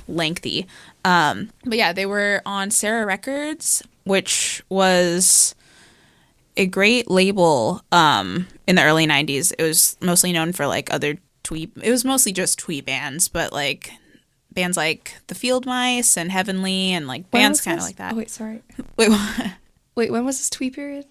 lengthy. 0.08 0.68
Um, 1.06 1.52
but 1.64 1.78
yeah, 1.78 1.94
they 1.94 2.06
were 2.06 2.42
on 2.46 2.70
Sarah 2.70 3.06
Records, 3.06 3.82
which 4.08 4.64
was 4.70 5.56
a 6.56 6.66
great 6.66 7.10
label 7.10 7.82
um, 7.92 8.48
in 8.66 8.76
the 8.76 8.84
early 8.84 9.06
90s. 9.08 9.54
It 9.58 9.64
was 9.64 9.98
mostly 10.02 10.34
known 10.34 10.54
for 10.54 10.68
like 10.68 10.94
other 10.94 11.18
twee, 11.44 11.72
it 11.82 11.92
was 11.92 12.04
mostly 12.04 12.32
just 12.32 12.60
twee 12.60 12.82
bands, 12.82 13.28
but 13.28 13.54
like 13.54 13.92
bands 14.52 14.76
like 14.76 15.16
The 15.28 15.36
Field 15.36 15.66
Mice 15.66 16.18
and 16.18 16.32
Heavenly 16.32 16.92
and 16.92 17.08
like 17.08 17.26
When 17.30 17.44
bands 17.44 17.62
kind 17.62 17.78
of 17.80 17.86
like 17.86 17.98
that. 17.98 18.14
Oh 18.14 18.18
wait, 18.18 18.30
sorry. 18.30 18.64
Wait, 18.98 19.10
what? 19.10 19.52
Wait, 19.96 20.12
when 20.12 20.26
was 20.26 20.38
this 20.38 20.50
twee 20.52 20.70
period? 20.70 21.06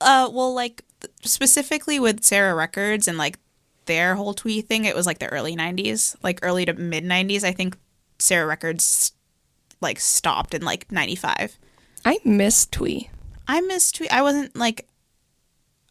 Uh, 0.00 0.28
well, 0.32 0.52
like 0.52 0.82
th- 1.00 1.12
specifically 1.22 2.00
with 2.00 2.24
Sarah 2.24 2.54
Records 2.54 3.06
and 3.06 3.16
like 3.16 3.38
their 3.86 4.16
whole 4.16 4.34
twee 4.34 4.60
thing, 4.60 4.84
it 4.84 4.96
was 4.96 5.06
like 5.06 5.20
the 5.20 5.28
early 5.28 5.54
'90s, 5.54 6.16
like 6.20 6.40
early 6.42 6.64
to 6.64 6.74
mid 6.74 7.04
'90s. 7.04 7.44
I 7.44 7.52
think 7.52 7.76
Sarah 8.18 8.46
Records 8.46 9.12
like 9.80 10.00
stopped 10.00 10.52
in 10.52 10.62
like 10.62 10.90
'95. 10.90 11.58
I 12.04 12.18
miss 12.24 12.66
twee. 12.66 13.10
I 13.48 13.60
miss 13.62 13.92
twee. 13.92 14.08
I 14.08 14.22
wasn't 14.22 14.56
like 14.56 14.86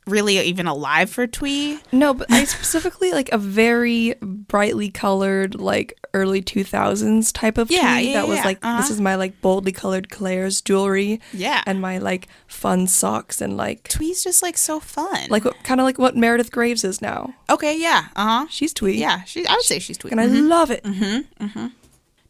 really 0.06 0.38
even 0.40 0.68
alive 0.68 1.10
for 1.10 1.26
twee. 1.28 1.80
No, 1.92 2.14
but 2.14 2.30
I 2.32 2.44
specifically 2.44 3.12
like 3.12 3.32
a 3.32 3.38
very 3.38 4.16
brightly 4.22 4.90
colored, 4.90 5.56
like 5.56 5.98
early 6.14 6.42
two 6.42 6.64
thousands 6.64 7.32
type 7.32 7.58
of 7.58 7.72
Yeah, 7.72 7.96
tweed 7.96 8.10
yeah, 8.10 8.14
that 8.22 8.28
was 8.28 8.38
yeah, 8.40 8.44
like 8.46 8.60
this 8.62 8.68
uh-huh. 8.68 8.94
is 8.94 9.02
my 9.02 9.16
like 9.16 9.40
boldly 9.42 9.72
colored 9.72 10.10
Claire's 10.10 10.62
jewelry. 10.62 11.22
Yeah. 11.32 11.64
and 11.66 11.80
my 11.82 12.00
like 12.00 12.28
fun 12.48 12.88
socks 12.88 13.40
and 13.42 13.56
like 13.56 13.88
Twee's 13.88 14.24
just 14.24 14.44
like 14.44 14.58
so 14.58 14.80
fun. 14.80 15.28
like 15.30 15.46
what 15.46 15.64
kind 15.64 15.80
of 15.80 15.86
like 15.86 15.98
what 15.98 16.16
Meredith 16.18 16.52
Graves 16.52 16.84
is 16.84 17.02
now. 17.02 17.34
okay, 17.50 17.80
yeah, 17.80 18.08
uh 18.16 18.40
huh. 18.42 18.46
She's 18.50 18.74
twee. 18.74 18.98
Yeah, 19.00 19.24
she. 19.24 19.46
I 19.48 19.54
would 19.54 19.62
say 19.64 19.80
she's 19.80 19.98
twee. 19.98 20.12
and 20.12 20.20
I 20.20 20.26
love 20.26 20.70
it. 20.70 20.86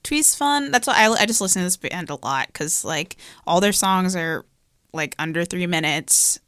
Twee's 0.04 0.36
fun. 0.36 0.72
That's 0.72 0.88
why 0.88 0.96
I, 0.98 1.10
I 1.12 1.26
just 1.26 1.42
listen 1.42 1.62
to 1.62 1.66
this 1.66 1.78
band 1.78 2.10
a 2.10 2.16
lot 2.24 2.48
because 2.48 2.84
like 2.84 3.18
all 3.48 3.62
their 3.62 3.74
songs 3.74 4.16
are 4.16 4.46
like 4.94 5.16
under 5.18 5.46
three 5.46 5.68
minutes, 5.68 6.40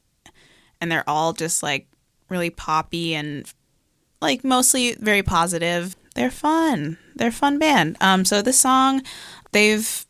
and 0.80 0.92
they're 0.92 1.10
all 1.10 1.34
just 1.34 1.64
like 1.64 1.88
really 2.30 2.50
poppy 2.50 3.16
and 3.16 3.52
like 4.22 4.44
mostly 4.44 4.96
very 4.96 5.24
positive. 5.24 5.96
They're 6.16 6.32
fun. 6.32 6.98
They're 7.16 7.30
a 7.30 7.34
fun 7.34 7.60
band. 7.60 7.98
Um, 8.02 8.26
so 8.26 8.42
this 8.42 8.60
song, 8.60 9.02
they've 9.52 10.06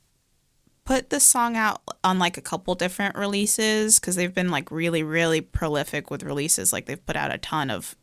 put 0.85 1.09
this 1.09 1.23
song 1.23 1.55
out 1.55 1.81
on 2.03 2.19
like 2.19 2.37
a 2.37 2.41
couple 2.41 2.75
different 2.75 3.15
releases 3.15 3.99
because 3.99 4.15
they've 4.15 4.33
been 4.33 4.51
like 4.51 4.69
really 4.69 5.01
really 5.01 5.41
prolific 5.41 6.09
with 6.11 6.23
releases. 6.23 6.71
Like 6.71 6.85
they've 6.85 7.05
put 7.05 7.15
out 7.15 7.33
a 7.33 7.37
ton 7.37 7.69
of 7.69 7.95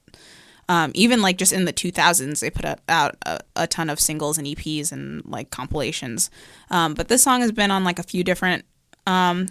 um, 0.69 0.93
even 0.95 1.23
like 1.23 1.39
just 1.39 1.53
in 1.53 1.65
the 1.65 1.73
2000s 1.73 2.41
they 2.41 2.51
put 2.51 2.65
out, 2.89 3.17
a, 3.27 3.41
a 3.57 3.67
ton 3.67 3.91
of 3.91 4.01
singles 4.01 4.39
and 4.39 4.47
eps 4.47 4.93
and 4.93 5.25
like 5.25 5.51
compilations. 5.51 6.31
Um, 6.71 6.95
but 6.95 7.09
this 7.09 7.23
song 7.23 7.41
has 7.41 7.53
been 7.53 7.71
on 7.71 7.85
like 7.85 7.99
a 7.99 8.05
few 8.05 8.25
different 8.25 8.65
um, 9.07 9.49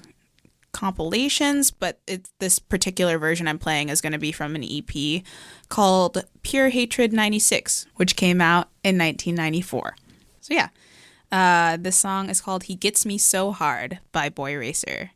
compilations 0.72 1.70
but 1.70 2.00
it's 2.08 2.32
this 2.40 2.58
particular 2.58 3.18
version 3.18 3.46
i'm 3.46 3.60
playing 3.60 3.90
is 3.90 4.00
going 4.00 4.14
to 4.14 4.18
be 4.18 4.32
from 4.32 4.56
an 4.56 4.64
ep 4.64 5.22
called 5.68 6.24
pure 6.44 6.70
hatred 6.70 7.12
96 7.12 7.88
which 7.98 8.16
came 8.16 8.40
out 8.40 8.70
in 8.82 8.98
1994 8.98 9.96
so 10.42 10.54
yeah. 10.54 10.70
Uh, 11.32 11.78
this 11.78 11.96
song 11.96 12.30
is 12.30 12.42
called 12.42 12.64
he 12.64 12.76
gets 12.76 13.06
me 13.06 13.18
so 13.18 13.52
hard 13.54 14.00
by 14.12 14.28
Boyracer 14.30 15.12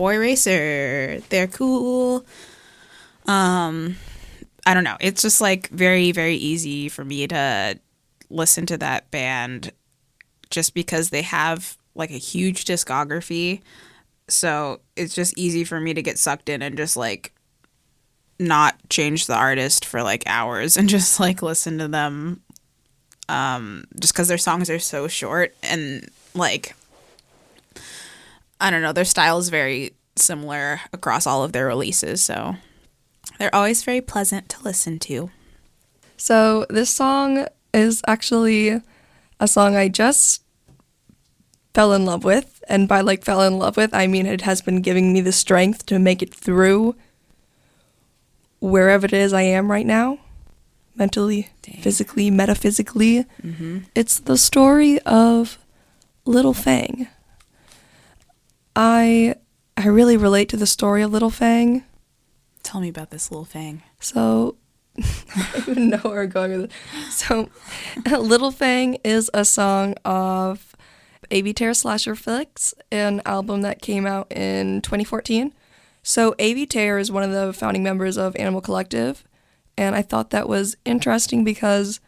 Boyracer. 0.00 1.22
They're 1.28 1.46
cool. 1.46 2.24
Um 3.26 3.96
I 4.66 4.72
don't 4.72 4.84
know. 4.84 4.96
It's 4.98 5.20
just 5.20 5.42
like 5.42 5.68
very 5.68 6.10
very 6.10 6.36
easy 6.36 6.88
for 6.88 7.04
me 7.04 7.26
to 7.26 7.78
listen 8.30 8.64
to 8.66 8.78
that 8.78 9.10
band 9.10 9.72
just 10.48 10.72
because 10.72 11.10
they 11.10 11.20
have 11.20 11.76
like 11.94 12.10
a 12.10 12.14
huge 12.14 12.64
discography. 12.64 13.60
So, 14.28 14.80
it's 14.94 15.14
just 15.14 15.36
easy 15.36 15.64
for 15.64 15.80
me 15.80 15.92
to 15.92 16.02
get 16.02 16.16
sucked 16.16 16.48
in 16.48 16.62
and 16.62 16.76
just 16.76 16.96
like 16.96 17.34
not 18.38 18.76
change 18.88 19.26
the 19.26 19.34
artist 19.34 19.84
for 19.84 20.02
like 20.02 20.22
hours 20.26 20.76
and 20.78 20.88
just 20.88 21.20
like 21.20 21.42
listen 21.42 21.76
to 21.78 21.88
them 21.88 22.40
um 23.28 23.84
just 24.00 24.14
cuz 24.14 24.28
their 24.28 24.38
songs 24.38 24.70
are 24.70 24.78
so 24.78 25.06
short 25.08 25.54
and 25.62 26.08
like 26.34 26.74
I 28.60 28.70
don't 28.70 28.82
know, 28.82 28.92
their 28.92 29.04
style 29.04 29.38
is 29.38 29.48
very 29.48 29.94
similar 30.16 30.80
across 30.92 31.26
all 31.26 31.42
of 31.42 31.52
their 31.52 31.66
releases, 31.66 32.22
so 32.22 32.56
they're 33.38 33.54
always 33.54 33.82
very 33.82 34.00
pleasant 34.00 34.48
to 34.50 34.62
listen 34.62 34.98
to. 35.00 35.30
So 36.16 36.66
this 36.68 36.90
song 36.90 37.46
is 37.72 38.02
actually 38.06 38.82
a 39.38 39.48
song 39.48 39.76
I 39.76 39.88
just 39.88 40.42
fell 41.72 41.92
in 41.94 42.04
love 42.04 42.24
with, 42.24 42.62
and 42.68 42.86
by 42.86 43.00
like 43.00 43.24
fell 43.24 43.42
in 43.42 43.58
love 43.58 43.76
with, 43.76 43.94
I 43.94 44.06
mean 44.06 44.26
it 44.26 44.42
has 44.42 44.60
been 44.60 44.82
giving 44.82 45.12
me 45.12 45.20
the 45.20 45.32
strength 45.32 45.86
to 45.86 45.98
make 45.98 46.20
it 46.20 46.34
through 46.34 46.94
wherever 48.60 49.06
it 49.06 49.14
is 49.14 49.32
I 49.32 49.42
am 49.42 49.70
right 49.70 49.86
now, 49.86 50.18
mentally, 50.94 51.48
Dang. 51.62 51.80
physically, 51.80 52.30
metaphysically. 52.30 53.24
Mm-hmm. 53.42 53.78
It's 53.94 54.20
the 54.20 54.36
story 54.36 54.98
of 55.00 55.58
Little 56.26 56.52
Fang. 56.52 57.08
I 58.74 59.34
I 59.76 59.86
really 59.86 60.16
relate 60.16 60.48
to 60.50 60.56
the 60.56 60.66
story 60.66 61.02
of 61.02 61.12
Little 61.12 61.30
Fang. 61.30 61.84
Tell 62.62 62.80
me 62.80 62.88
about 62.88 63.10
this 63.10 63.30
little 63.30 63.44
Fang. 63.44 63.82
So, 63.98 64.56
I 64.98 65.48
don't 65.52 65.68
even 65.68 65.88
know 65.90 65.98
where 65.98 66.14
we're 66.14 66.26
going 66.26 66.52
with 66.52 66.64
it. 66.64 66.72
So, 67.10 67.48
Little 68.18 68.50
Fang 68.50 68.96
is 69.02 69.30
a 69.32 69.44
song 69.44 69.94
of 70.04 70.76
Avey 71.30 71.54
Tare's 71.54 71.78
Slasher 71.78 72.14
Flicks, 72.14 72.74
an 72.90 73.22
album 73.24 73.62
that 73.62 73.80
came 73.80 74.06
out 74.06 74.30
in 74.30 74.82
2014. 74.82 75.54
So, 76.02 76.34
Avey 76.38 76.68
Tare 76.68 76.98
is 76.98 77.10
one 77.10 77.22
of 77.22 77.30
the 77.30 77.52
founding 77.52 77.82
members 77.82 78.18
of 78.18 78.36
Animal 78.36 78.60
Collective, 78.60 79.24
and 79.76 79.94
I 79.94 80.02
thought 80.02 80.30
that 80.30 80.48
was 80.48 80.76
interesting 80.84 81.44
because 81.44 82.00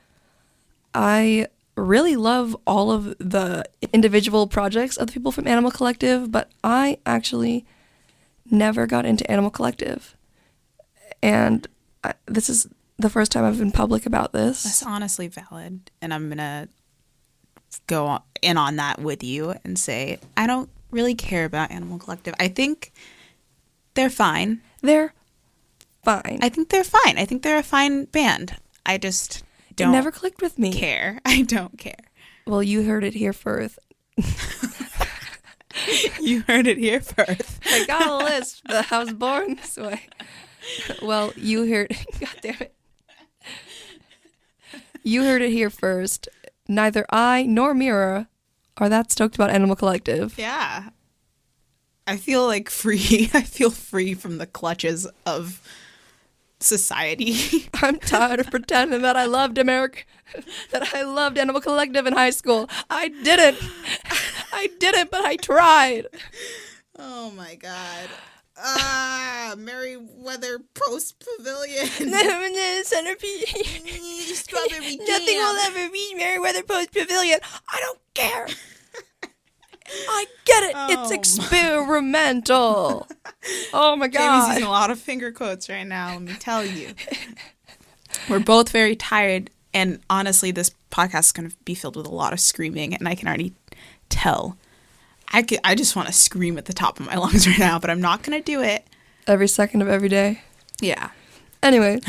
I 0.95 1.47
really 1.77 2.17
love 2.17 2.57
all 2.67 2.91
of 2.91 3.17
the 3.19 3.65
individual 3.93 4.47
projects 4.47 4.97
of 4.97 5.07
the 5.07 5.13
people 5.13 5.33
from 5.33 5.47
Animal 5.47 5.71
Collective, 5.71 6.31
but 6.31 6.51
I 6.63 6.99
actually 7.07 7.65
never 8.51 8.87
got 8.87 9.07
into 9.07 9.29
Animal 9.31 9.51
Collective 9.51 10.17
and 11.23 11.67
I, 12.03 12.15
this 12.27 12.51
is 12.51 12.67
the 12.99 13.09
first 13.09 13.33
time 13.33 13.45
I've 13.45 13.59
been 13.59 13.73
public 13.73 14.07
about 14.07 14.33
this. 14.33 14.65
That's 14.65 14.83
honestly 14.83 15.29
valid, 15.29 15.91
and 16.01 16.13
I'm 16.13 16.29
gonna 16.29 16.69
go 17.87 18.19
in 18.43 18.57
on 18.57 18.77
that 18.77 19.01
with 19.01 19.23
you 19.23 19.55
and 19.65 19.79
say 19.79 20.19
I 20.37 20.47
don't 20.47 20.69
really 20.91 21.15
care 21.15 21.45
about 21.45 21.71
Animal 21.71 21.99
Collective. 21.99 22.35
I 22.39 22.49
think 22.49 22.93
they're 23.95 24.11
fine. 24.11 24.61
They're 24.81 25.15
fine. 26.05 26.41
I 26.43 26.49
think 26.49 26.71
they're 26.71 26.85
fine. 26.85 27.19
I 27.19 27.25
think 27.25 27.43
they're 27.43 27.59
a 27.59 27.63
fine 27.63 28.07
band. 28.07 28.57
I 28.85 28.99
just 28.99 29.45
it 29.73 29.77
don't 29.77 29.93
never 29.93 30.11
clicked 30.11 30.43
with 30.43 30.59
me. 30.59 30.73
care. 30.73 31.21
I 31.25 31.43
don't 31.43 31.79
care. 31.79 31.95
Well, 32.47 32.63
you 32.63 32.83
heard 32.85 33.05
it 33.05 33.15
here 33.15 33.33
first. 33.33 33.79
You 36.21 36.43
heard 36.43 36.67
it 36.67 36.79
here 36.79 37.01
first. 37.01 37.61
I 37.67 37.87
got 37.87 38.07
a 38.07 38.25
list, 38.25 38.63
but 38.67 38.93
I 38.93 38.99
was 38.99 39.13
born 39.13 39.57
this 39.57 39.77
way. 39.77 40.03
Well, 41.03 41.33
you 41.37 41.67
heard. 41.71 41.97
God 42.21 42.37
damn 42.41 42.57
it. 42.61 42.75
You 45.03 45.23
heard 45.25 45.43
it 45.43 45.51
here 45.51 45.71
first. 45.71 46.29
Neither 46.69 47.05
I 47.11 47.45
nor 47.45 47.75
Meerah 47.75 48.29
are 48.77 48.89
that 48.89 49.11
stoked 49.11 49.35
about 49.35 49.51
Animal 49.51 49.75
Collective. 49.75 50.39
Yeah. 50.39 50.91
I 52.07 52.17
feel 52.17 52.47
like 52.47 52.71
free. 52.71 53.31
I 53.35 53.43
feel 53.43 53.71
free 53.71 54.15
from 54.15 54.39
the 54.39 54.47
clutches 54.47 55.07
of 55.27 55.61
society. 56.63 57.69
I'm 57.75 57.99
tired 57.99 58.41
of 58.41 58.51
pretending 58.51 59.03
that 59.03 59.17
I 59.17 59.25
loved 59.27 59.59
America, 59.59 60.03
that 60.71 60.95
I 60.95 61.03
loved 61.03 61.39
Animal 61.39 61.61
Collective 61.61 62.07
in 62.07 62.15
high 62.15 62.31
school. 62.31 62.69
I 62.89 63.09
didn't. 63.09 63.59
I 64.53 64.69
didn't, 64.79 65.11
but 65.11 65.25
I 65.25 65.37
tried. 65.37 66.07
oh 66.99 67.31
my 67.33 67.55
god. 67.57 68.09
Ah, 68.65 69.55
Merriweather 69.57 70.61
Post 70.75 71.25
Pavilion. 71.39 71.87
Centipede. 72.85 73.49
Strawberry 74.37 74.97
Nothing 74.97 75.37
will 75.37 75.57
ever 75.57 75.91
be 75.91 76.15
Merriweather 76.17 76.63
Post 76.63 76.93
Pavilion. 76.93 77.41
I 77.73 77.81
don't 77.81 77.99
care. 78.15 78.47
I 79.87 80.27
get 80.45 80.63
it. 80.65 80.69
it's 80.77 80.77
Oh 80.77 81.09
my- 81.09 81.15
experimental. 81.15 83.09
oh 83.73 83.97
my 83.97 84.07
Jamie's 84.09 84.19
god. 84.19 84.49
using 84.51 84.65
a 84.65 84.71
lot 84.71 84.91
of 84.91 84.99
finger 84.99 85.33
quotes 85.33 85.69
right 85.69 85.87
now, 85.87 86.13
let 86.15 86.23
me 86.23 86.35
tell 86.35 86.65
you. 86.65 86.95
We're 88.29 88.41
both 88.41 88.71
very 88.71 88.95
tired, 88.95 89.51
and 89.75 90.01
honestly, 90.11 90.51
this 90.51 90.71
podcast 90.91 91.21
is 91.21 91.33
going 91.33 91.51
to 91.51 91.57
be 91.65 91.75
filled 91.75 91.97
with 91.97 92.07
a 92.07 92.15
lot 92.15 92.33
of 92.33 92.41
screaming, 92.41 92.95
and 92.95 93.09
I 93.09 93.15
can 93.15 93.27
already 93.29 93.55
tell. 94.09 94.57
I, 95.33 95.43
could, 95.43 95.61
I 95.65 95.75
just 95.75 95.97
want 95.97 96.09
to 96.09 96.15
scream 96.15 96.59
at 96.59 96.67
the 96.67 96.75
top 96.75 97.01
of 97.01 97.07
my 97.07 97.17
lungs 97.17 97.47
right 97.49 97.59
now, 97.59 97.79
but 97.79 97.89
I'm 97.91 98.01
not 98.03 98.23
going 98.23 98.39
to 98.39 98.45
do 98.45 98.61
it. 98.63 98.87
Every 99.27 99.49
second 99.49 99.81
of 99.83 99.89
every 99.89 100.09
day. 100.11 100.43
Yeah. 100.81 101.11
Anyway, 101.63 102.01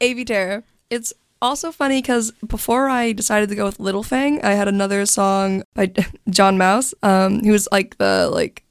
Avey 0.00 0.26
Tare. 0.26 0.64
It's 0.90 1.12
also 1.40 1.70
funny 1.72 2.00
because 2.02 2.32
before 2.46 2.88
I 2.88 3.12
decided 3.12 3.48
to 3.50 3.54
go 3.54 3.64
with 3.64 3.80
Little 3.80 4.02
Fang, 4.02 4.42
I 4.44 4.52
had 4.52 4.68
another 4.68 5.04
song 5.06 5.62
by 5.74 5.92
John 6.30 6.58
Mouse. 6.58 6.94
Um, 7.02 7.40
he 7.42 7.50
was 7.50 7.68
like 7.72 7.98
the 7.98 8.28
like 8.32 8.64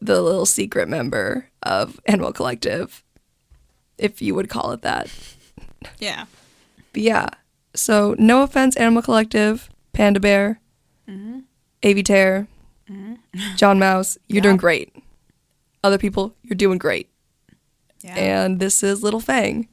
the 0.00 0.22
little 0.22 0.46
secret 0.46 0.88
member 0.88 1.48
of 1.62 2.00
Animal 2.06 2.32
Collective, 2.32 3.02
if 3.98 4.22
you 4.22 4.34
would 4.34 4.48
call 4.48 4.72
it 4.72 4.82
that. 4.82 5.08
Yeah. 5.98 6.26
But 6.92 7.02
yeah, 7.02 7.28
so 7.74 8.14
no 8.18 8.42
offense, 8.42 8.76
Animal 8.76 9.02
Collective, 9.02 9.68
Panda 9.92 10.20
Bear, 10.20 10.60
Avey 11.82 12.04
Tare, 12.04 12.46
John 13.56 13.78
Mouse, 13.78 14.18
you're 14.28 14.36
Yeah. 14.36 14.42
doing 14.42 14.56
great. 14.56 14.94
Other 15.84 15.98
people, 15.98 16.34
you're 16.42 16.56
doing 16.56 16.78
great. 16.78 17.08
Yeah. 18.02 18.14
And 18.14 18.60
this 18.60 18.82
is 18.82 19.02
Little 19.02 19.20
Fang. 19.20 19.68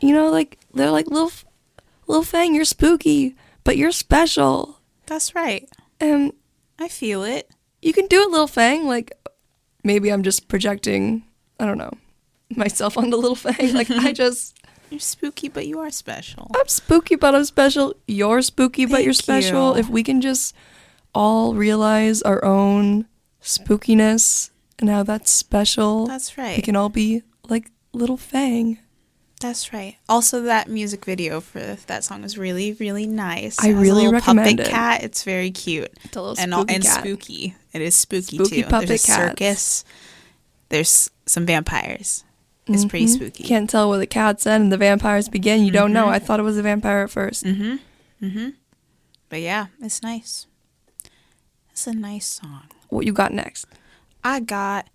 You 0.00 0.12
know, 0.14 0.30
like 0.30 0.58
they're 0.74 0.90
like 0.90 1.06
little, 1.08 1.32
little 2.06 2.24
Fang, 2.24 2.54
you're 2.54 2.64
spooky, 2.64 3.36
but 3.64 3.76
you're 3.76 3.92
special, 3.92 4.78
That's 5.06 5.34
right. 5.34 5.68
and 6.00 6.32
I 6.78 6.88
feel 6.88 7.22
it. 7.24 7.50
you 7.82 7.92
can 7.92 8.06
do 8.06 8.22
it, 8.22 8.30
little 8.30 8.46
Fang. 8.46 8.86
Like 8.86 9.12
maybe 9.84 10.10
I'm 10.12 10.22
just 10.22 10.48
projecting. 10.48 11.24
I 11.60 11.66
don't 11.66 11.78
know 11.78 11.92
myself 12.56 12.96
onto 12.98 13.16
little 13.16 13.34
Fang. 13.36 13.74
Like 13.74 13.90
I 13.90 14.12
just. 14.24 14.54
You're 14.90 15.00
spooky, 15.00 15.50
but 15.50 15.66
you 15.66 15.80
are 15.80 15.90
special. 15.90 16.50
I'm 16.56 16.66
spooky, 16.66 17.14
but 17.14 17.34
I'm 17.34 17.44
special. 17.44 17.92
You're 18.06 18.40
spooky, 18.40 18.86
but 18.86 19.04
you're 19.04 19.12
special. 19.12 19.74
you. 19.74 19.80
If 19.80 19.90
we 19.90 20.02
can 20.02 20.22
just 20.22 20.54
all 21.14 21.54
realize 21.54 22.22
our 22.22 22.42
own 22.42 23.06
spookiness 23.42 24.50
and 24.78 24.88
how 24.88 25.02
that's 25.02 25.30
special, 25.30 26.06
That's 26.06 26.38
right. 26.38 26.56
we 26.56 26.62
can 26.62 26.74
all 26.76 26.88
be 26.88 27.22
like 27.50 27.70
little 27.92 28.16
Fang. 28.16 28.78
That's 29.40 29.72
right. 29.72 29.96
Also, 30.08 30.42
that 30.42 30.68
music 30.68 31.04
video 31.04 31.40
for 31.40 31.60
that 31.60 32.02
song 32.02 32.24
is 32.24 32.36
really, 32.36 32.72
really 32.80 33.06
nice. 33.06 33.56
I 33.60 33.68
It 33.68 33.74
has 33.74 33.78
a 33.78 33.80
really 33.80 34.08
recommend 34.08 34.58
puppet 34.58 34.66
it. 34.66 34.70
cat. 34.70 35.02
It's 35.04 35.22
very 35.22 35.52
cute 35.52 35.92
It's 36.04 36.16
a 36.16 36.20
little 36.22 36.36
and 36.40 36.52
spooky 36.52 36.74
and 36.74 36.84
cat. 36.84 37.00
spooky. 37.00 37.54
It 37.72 37.82
is 37.82 37.94
spooky, 37.94 38.36
Spooky 38.36 38.62
too. 38.62 38.68
puppet 38.68 38.88
There's 38.88 39.04
a 39.04 39.06
cats. 39.06 39.28
circus. 39.30 39.84
There's 40.70 41.10
some 41.26 41.46
vampires. 41.46 42.24
It's 42.66 42.84
pretty 42.84 43.06
Mhm. 43.06 43.14
spooky. 43.14 43.44
Can't 43.44 43.70
tell 43.70 43.88
where 43.88 43.98
the 43.98 44.06
cats 44.06 44.44
end 44.46 44.64
and 44.64 44.72
the 44.72 44.76
vampires 44.76 45.28
begin. 45.28 45.64
You 45.64 45.70
don't 45.70 45.92
know. 45.92 46.06
Mhm. 46.06 46.12
I 46.12 46.18
thought 46.18 46.40
it 46.40 46.42
was 46.42 46.58
a 46.58 46.62
vampire 46.62 47.04
at 47.04 47.10
first. 47.10 47.44
Mm-hmm. 47.44 47.76
Mm-hmm. 48.26 48.48
But 49.30 49.40
yeah, 49.40 49.66
it's 49.80 50.02
nice. 50.02 50.46
It's 51.70 51.86
a 51.86 51.92
nice 51.94 52.26
song. 52.26 52.64
What 52.88 53.06
you 53.06 53.12
got 53.12 53.32
next? 53.32 53.66
I 54.24 54.40
got 54.40 54.88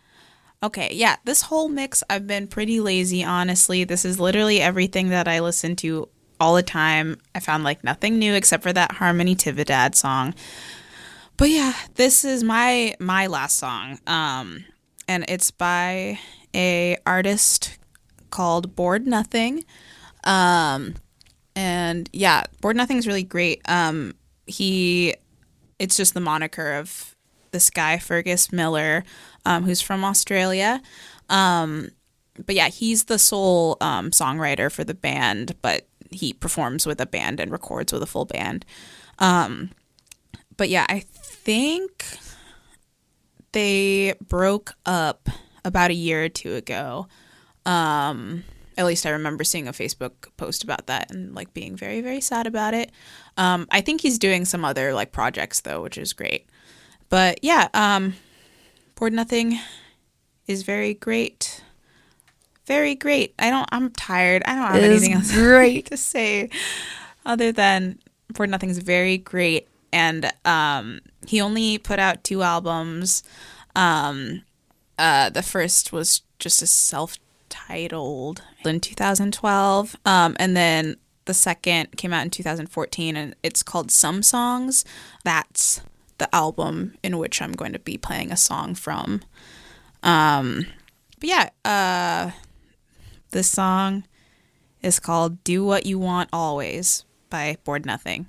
okay, 0.64 0.90
yeah, 0.94 1.18
this 1.26 1.42
whole 1.42 1.68
mix 1.68 2.04
I've 2.10 2.26
been 2.26 2.48
pretty 2.48 2.80
lazy, 2.80 3.24
honestly. 3.24 3.84
This 3.84 4.06
is 4.06 4.20
literally 4.20 4.62
everything 4.62 5.10
that 5.10 5.28
I 5.28 5.42
listen 5.42 5.76
to 5.78 6.08
all 6.40 6.56
the 6.56 6.64
time. 6.64 7.20
I 7.36 7.40
found 7.40 7.64
like 7.64 7.84
nothing 7.84 8.18
new 8.18 8.34
except 8.34 8.64
for 8.64 8.74
that 8.74 8.94
Harmony 8.94 9.36
Tividad 9.36 9.94
song. 9.94 10.34
But 11.38 11.50
yeah, 11.50 11.74
this 11.96 12.24
is 12.24 12.44
my 12.44 12.96
my 13.00 13.28
last 13.28 13.58
song. 13.58 14.00
Um 14.08 14.66
and 15.08 15.26
it's 15.28 15.52
by 15.52 16.20
a 16.56 16.98
artist 17.06 17.78
called 18.30 18.76
Bored 18.76 19.06
Nothing. 19.06 19.66
Um 20.24 20.96
and 21.56 22.10
yeah, 22.14 22.44
Bored 22.62 22.78
Nothing 22.78 22.98
is 22.98 23.08
really 23.08 23.24
great. 23.24 23.62
Um 23.66 24.16
he 24.48 25.16
it's 25.80 25.98
just 25.98 26.14
the 26.14 26.22
moniker 26.22 26.74
of 26.74 27.13
this 27.54 27.70
guy 27.70 27.98
Fergus 27.98 28.52
Miller, 28.52 29.06
um, 29.46 29.64
who's 29.64 29.80
from 29.80 30.04
Australia. 30.04 30.82
Um, 31.30 31.92
but 32.46 32.56
yeah, 32.56 32.68
he's 32.68 33.06
the 33.06 33.18
sole 33.18 33.78
um, 33.80 34.12
songwriter 34.12 34.70
for 34.70 34.84
the 34.84 34.94
band, 34.94 35.56
but 35.62 35.88
he 36.12 36.34
performs 36.34 36.86
with 36.86 37.00
a 37.00 37.06
band 37.06 37.40
and 37.40 37.52
records 37.52 37.94
with 37.94 38.04
a 38.04 38.08
full 38.08 38.26
band. 38.26 38.66
Um, 39.20 39.72
but 40.58 40.70
yeah, 40.70 40.86
I 40.90 41.00
think 41.08 42.06
they 43.54 44.14
broke 44.28 44.74
up 44.86 45.30
about 45.64 45.92
a 45.92 45.96
year 45.96 46.26
or 46.26 46.30
two 46.30 46.56
ago. 46.56 47.08
Um, 47.66 48.44
at 48.78 48.86
least 48.86 49.06
I 49.06 49.12
remember 49.12 49.44
seeing 49.44 49.68
a 49.68 49.72
Facebook 49.72 50.30
post 50.38 50.64
about 50.64 50.88
that 50.88 51.12
and 51.12 51.36
like 51.36 51.54
being 51.54 51.76
very, 51.76 52.02
very 52.02 52.22
sad 52.22 52.48
about 52.48 52.74
it. 52.74 52.92
Um, 53.38 53.68
I 53.72 53.82
think 53.82 54.02
he's 54.02 54.20
doing 54.20 54.46
some 54.46 54.66
other 54.66 54.94
like 54.94 55.12
projects 55.12 55.62
though, 55.62 55.82
which 55.82 55.98
is 55.98 56.14
great. 56.14 56.48
But 57.14 57.44
yeah, 57.44 57.68
um, 57.76 58.16
Bored 58.96 59.14
Nothing 59.14 59.60
is 60.48 60.64
very 60.64 60.96
great. 60.96 61.62
Very 62.66 62.96
great. 62.96 63.36
I 63.38 63.52
don't. 63.52 63.70
I'm 63.72 63.92
tired. 63.92 64.42
I 64.48 64.56
don't 64.56 64.64
have 64.66 64.76
It 64.78 64.90
anything 64.90 65.14
else 65.14 65.32
great. 65.36 65.86
to 65.92 65.96
say 65.96 66.50
other 67.24 67.52
than 67.52 68.00
Bored 68.30 68.50
Nothing 68.50 68.72
is 68.72 68.80
very 68.80 69.20
great. 69.20 69.68
And 69.92 70.34
um, 70.44 71.02
he 71.28 71.40
only 71.40 71.78
put 71.78 72.00
out 72.00 72.24
two 72.24 72.42
albums. 72.42 73.22
Um, 73.76 74.42
uh, 74.98 75.30
the 75.30 75.44
first 75.44 75.94
was 75.94 76.24
just 76.40 76.64
a 76.64 76.68
self-titled 76.68 78.42
in 78.66 78.80
2012, 78.80 79.96
um, 80.04 80.36
and 80.40 80.58
then 80.58 80.96
the 81.26 81.36
second 81.36 81.96
came 81.96 82.12
out 82.12 82.24
in 82.24 82.32
2014, 82.32 83.16
and 83.16 83.36
it's 83.44 83.62
called 83.62 83.92
Some 83.92 84.24
Songs. 84.24 84.84
That's 85.24 85.80
the 86.24 86.34
album 86.34 86.96
in 87.04 87.18
which 87.18 87.42
I'm 87.42 87.52
going 87.52 87.74
to 87.74 87.80
be 87.80 87.98
playing 87.98 88.32
a 88.32 88.38
song 88.38 88.76
from. 88.76 89.22
Um, 90.04 90.68
but 91.20 91.30
yeah, 91.30 91.50
uh, 91.66 92.32
this 93.32 93.52
song 93.52 94.06
is 94.82 95.00
called 95.00 95.44
"Do 95.44 95.66
What 95.66 95.86
You 95.86 96.00
Want 96.00 96.30
Always" 96.32 97.04
by 97.30 97.58
Bored 97.66 97.86
Nothing. 97.86 98.28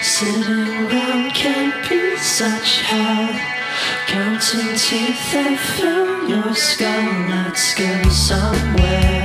Sitting 0.00 0.68
around 0.86 1.32
can 1.34 1.88
be 1.88 2.16
such 2.18 2.82
hell. 2.82 3.34
Counting 4.06 4.76
teeth 4.76 5.32
that 5.32 5.58
fill 5.76 6.28
your 6.28 6.54
skull. 6.54 7.26
Let's 7.28 7.74
go 7.74 8.08
somewhere. 8.10 9.21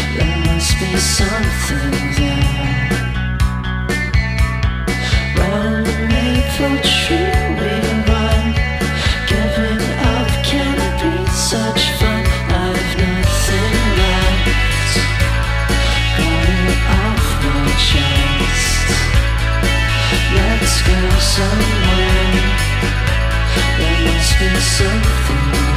There 0.00 0.38
must 0.46 0.72
be 0.80 0.96
something 0.96 1.92
there. 2.16 2.90
Round 5.36 5.86
the 5.86 5.96
maple 6.12 6.78
tree 6.82 7.38
we 7.58 7.72
run. 8.08 8.44
Giving 9.28 9.82
up 10.14 10.30
can 10.44 10.78
be 11.00 11.30
such 11.30 11.82
fun. 11.98 12.24
I've 12.48 12.92
nothing 12.98 13.74
left. 14.00 14.94
Off 16.98 17.28
my 17.44 17.66
chest. 17.88 18.88
Let's 20.34 20.76
go 20.88 20.98
somewhere. 21.36 22.42
There 23.78 24.00
must 24.06 24.32
be 24.38 24.50
something 24.60 25.67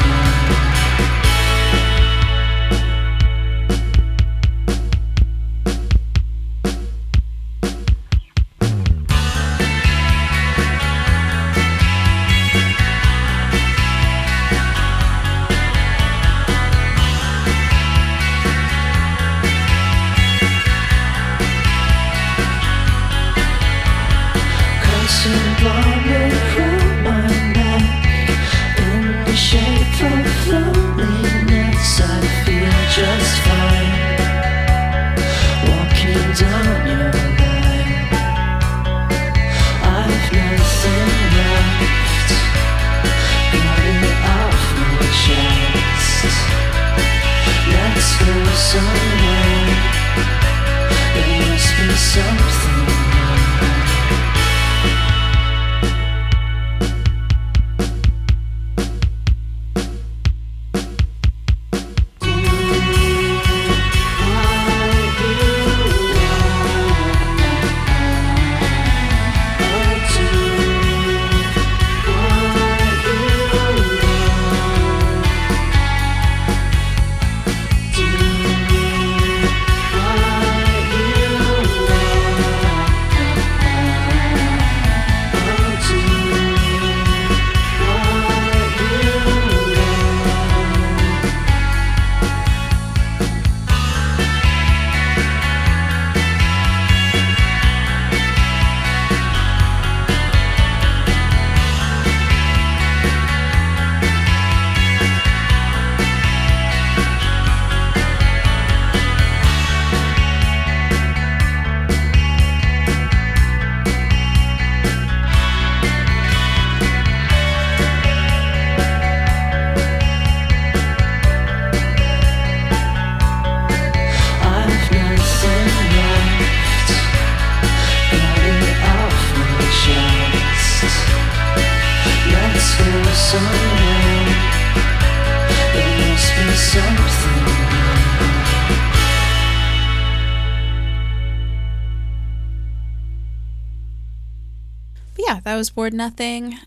was 145.61 145.69
Bored 145.69 145.93
Nothing. 145.93 146.57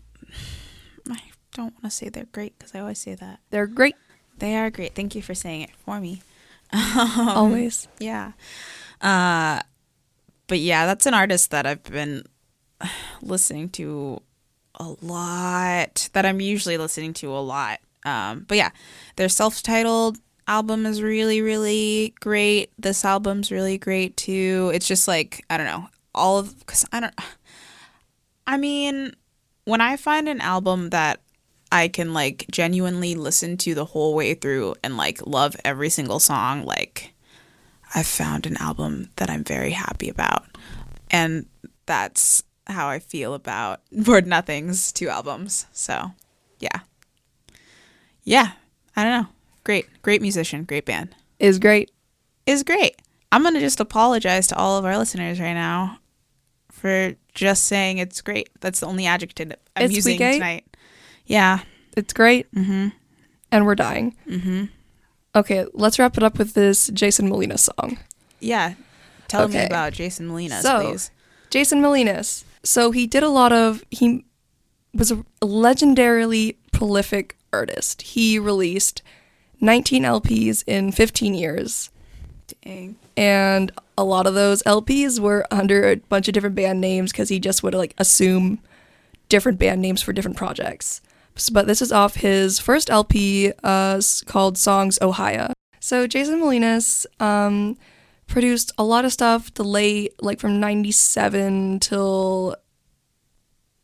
I 1.11 1.19
don't 1.53 1.73
want 1.73 1.83
to 1.83 1.89
say 1.89 2.07
they're 2.07 2.29
great 2.31 2.57
because 2.57 2.73
I 2.73 2.79
always 2.79 2.97
say 2.97 3.13
that. 3.13 3.41
They're 3.49 3.67
great 3.67 3.95
They 4.37 4.55
are 4.55 4.69
great. 4.69 4.95
Thank 4.95 5.15
you 5.15 5.21
for 5.21 5.35
saying 5.35 5.63
it 5.63 5.71
for 5.83 5.99
me. 5.99 6.21
always. 6.73 7.89
Yeah. 7.99 8.31
Uh, 9.01 9.59
but 10.47 10.59
yeah, 10.59 10.85
that's 10.85 11.05
an 11.05 11.13
artist 11.13 11.51
that 11.51 11.65
I've 11.65 11.83
been 11.83 12.23
listening 13.21 13.67
to 13.71 14.21
a 14.75 14.95
lot, 15.01 16.07
that 16.13 16.25
I'm 16.25 16.39
usually 16.39 16.77
listening 16.77 17.13
to 17.15 17.33
a 17.33 17.43
lot. 17.43 17.81
Um, 18.05 18.45
but 18.47 18.55
yeah, 18.55 18.69
their 19.17 19.27
self 19.27 19.61
titled 19.61 20.19
album 20.47 20.85
is 20.85 21.01
really, 21.01 21.41
really 21.41 22.15
great. 22.21 22.71
This 22.79 23.03
album's 23.03 23.51
really 23.51 23.77
great 23.77 24.15
too. 24.15 24.71
It's 24.73 24.87
just 24.87 25.05
like, 25.05 25.43
I 25.49 25.57
don't 25.57 25.65
know, 25.65 25.89
all 26.13 26.37
of, 26.37 26.57
because 26.59 26.85
I 26.93 27.01
don't, 27.01 27.13
I 28.47 28.57
mean, 28.57 29.13
when 29.65 29.81
I 29.81 29.97
find 29.97 30.29
an 30.29 30.41
album 30.41 30.89
that 30.89 31.21
I 31.71 31.87
can 31.87 32.13
like 32.13 32.45
genuinely 32.51 33.15
listen 33.15 33.57
to 33.57 33.73
the 33.73 33.85
whole 33.85 34.15
way 34.15 34.33
through 34.33 34.75
and 34.83 34.97
like 34.97 35.25
love 35.25 35.55
every 35.65 35.89
single 35.89 36.19
song, 36.19 36.63
like 36.63 37.13
I've 37.93 38.07
found 38.07 38.45
an 38.45 38.57
album 38.57 39.09
that 39.17 39.29
I'm 39.29 39.43
very 39.43 39.71
happy 39.71 40.09
about. 40.09 40.45
And 41.09 41.47
that's 41.85 42.43
how 42.67 42.87
I 42.87 42.99
feel 42.99 43.33
about 43.33 43.81
Bored 43.91 44.27
Nothing's 44.27 44.91
two 44.91 45.09
albums. 45.09 45.65
So, 45.71 46.11
yeah. 46.59 46.79
Yeah, 48.23 48.53
I 48.95 49.03
don't 49.03 49.21
know. 49.23 49.29
Great. 49.63 49.87
Great 50.01 50.21
musician, 50.21 50.63
great 50.63 50.85
band. 50.85 51.15
Is 51.39 51.59
great. 51.59 51.91
Is 52.45 52.63
great. 52.63 52.95
I'm 53.31 53.41
going 53.41 53.55
to 53.55 53.59
just 53.59 53.79
apologize 53.79 54.47
to 54.47 54.55
all 54.55 54.77
of 54.77 54.85
our 54.85 54.97
listeners 54.97 55.39
right 55.39 55.53
now 55.53 55.99
for 56.85 57.15
just 57.33 57.63
saying 57.65 57.97
it's 57.97 58.21
great. 58.21 58.47
That's 58.59 58.79
the 58.81 58.85
only 58.85 59.07
adjective 59.07 59.53
I'm 59.75 59.85
It's 59.85 59.95
using 59.95 60.19
tonight. 60.19 60.65
Yeah. 61.25 61.61
It's 61.97 62.13
great. 62.13 62.45
Mhm. 62.53 62.91
And 63.51 63.65
we're 63.65 63.73
dying. 63.73 64.15
Mhm. 64.29 64.69
Okay, 65.35 65.65
let's 65.73 65.97
wrap 65.97 66.15
it 66.15 66.21
up 66.23 66.37
with 66.37 66.53
this 66.53 66.87
Jason 66.89 67.27
Molina 67.27 67.57
song. 67.57 67.97
Yeah. 68.39 68.75
Tell 69.27 69.47
me 69.47 69.63
about 69.65 69.93
Jason 69.93 70.27
Molina, 70.27 70.61
So- 70.61 70.91
please. 70.91 71.09
Jason 71.49 71.81
Molinas. 71.81 72.43
So 72.63 72.91
he 72.91 73.07
did 73.07 73.23
a 73.23 73.29
lot 73.29 73.51
of 73.51 73.83
he 73.89 74.23
was 74.93 75.09
a 75.11 75.23
legendarily 75.41 76.57
prolific 76.71 77.35
artist. 77.51 78.03
He 78.03 78.37
released 78.37 79.01
19 79.59 80.03
LPs 80.05 80.63
in 80.67 80.91
15 80.91 81.33
years. 81.33 81.89
Dang. 82.63 82.95
And 83.17 83.71
a 83.97 84.03
lot 84.03 84.27
of 84.27 84.33
those 84.33 84.61
LPs 84.63 85.19
were 85.19 85.45
under 85.51 85.89
a 85.89 85.95
bunch 85.95 86.27
of 86.27 86.33
different 86.33 86.55
band 86.55 86.81
names 86.81 87.11
because 87.11 87.29
he 87.29 87.39
just 87.39 87.63
would 87.63 87.73
like 87.73 87.93
assume 87.97 88.59
different 89.29 89.59
band 89.59 89.81
names 89.81 90.01
for 90.01 90.13
different 90.13 90.37
projects. 90.37 91.01
But 91.51 91.67
this 91.67 91.81
is 91.81 91.91
off 91.91 92.15
his 92.15 92.59
first 92.59 92.89
LP 92.89 93.51
uh, 93.63 94.01
called 94.25 94.57
Songs 94.57 94.97
Ohia. 95.01 95.53
So 95.79 96.07
Jason 96.07 96.39
Molinas 96.39 97.05
um, 97.19 97.77
produced 98.27 98.71
a 98.77 98.83
lot 98.83 99.05
of 99.05 99.11
stuff 99.11 99.53
the 99.53 99.63
late, 99.63 100.13
like 100.21 100.39
from 100.39 100.59
97 100.59 101.79
till 101.79 102.55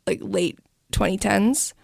like 0.06 0.18
late 0.22 0.58
2010s 0.92 1.74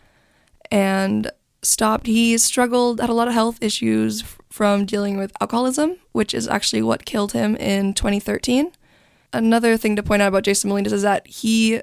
and 0.71 1.31
stopped. 1.63 2.07
He 2.07 2.37
struggled, 2.39 3.01
had 3.01 3.11
a 3.11 3.15
lot 3.15 3.29
of 3.29 3.35
health 3.35 3.59
issues 3.61 4.25
from 4.49 4.85
dealing 4.85 5.19
with 5.19 5.33
alcoholism, 5.41 5.97
which 6.13 6.35
is 6.35 6.49
actually 6.49 6.83
what 6.83 7.05
killed 7.05 7.33
him 7.33 7.57
in 7.57 7.95
2013. 7.95 8.73
Another 9.33 9.77
thing 9.77 9.97
to 9.97 10.03
point 10.03 10.23
out 10.23 10.29
about 10.29 10.45
Jason 10.45 10.71
Molinas 10.71 10.93
is 10.93 11.03
that 11.03 11.27
he 11.27 11.81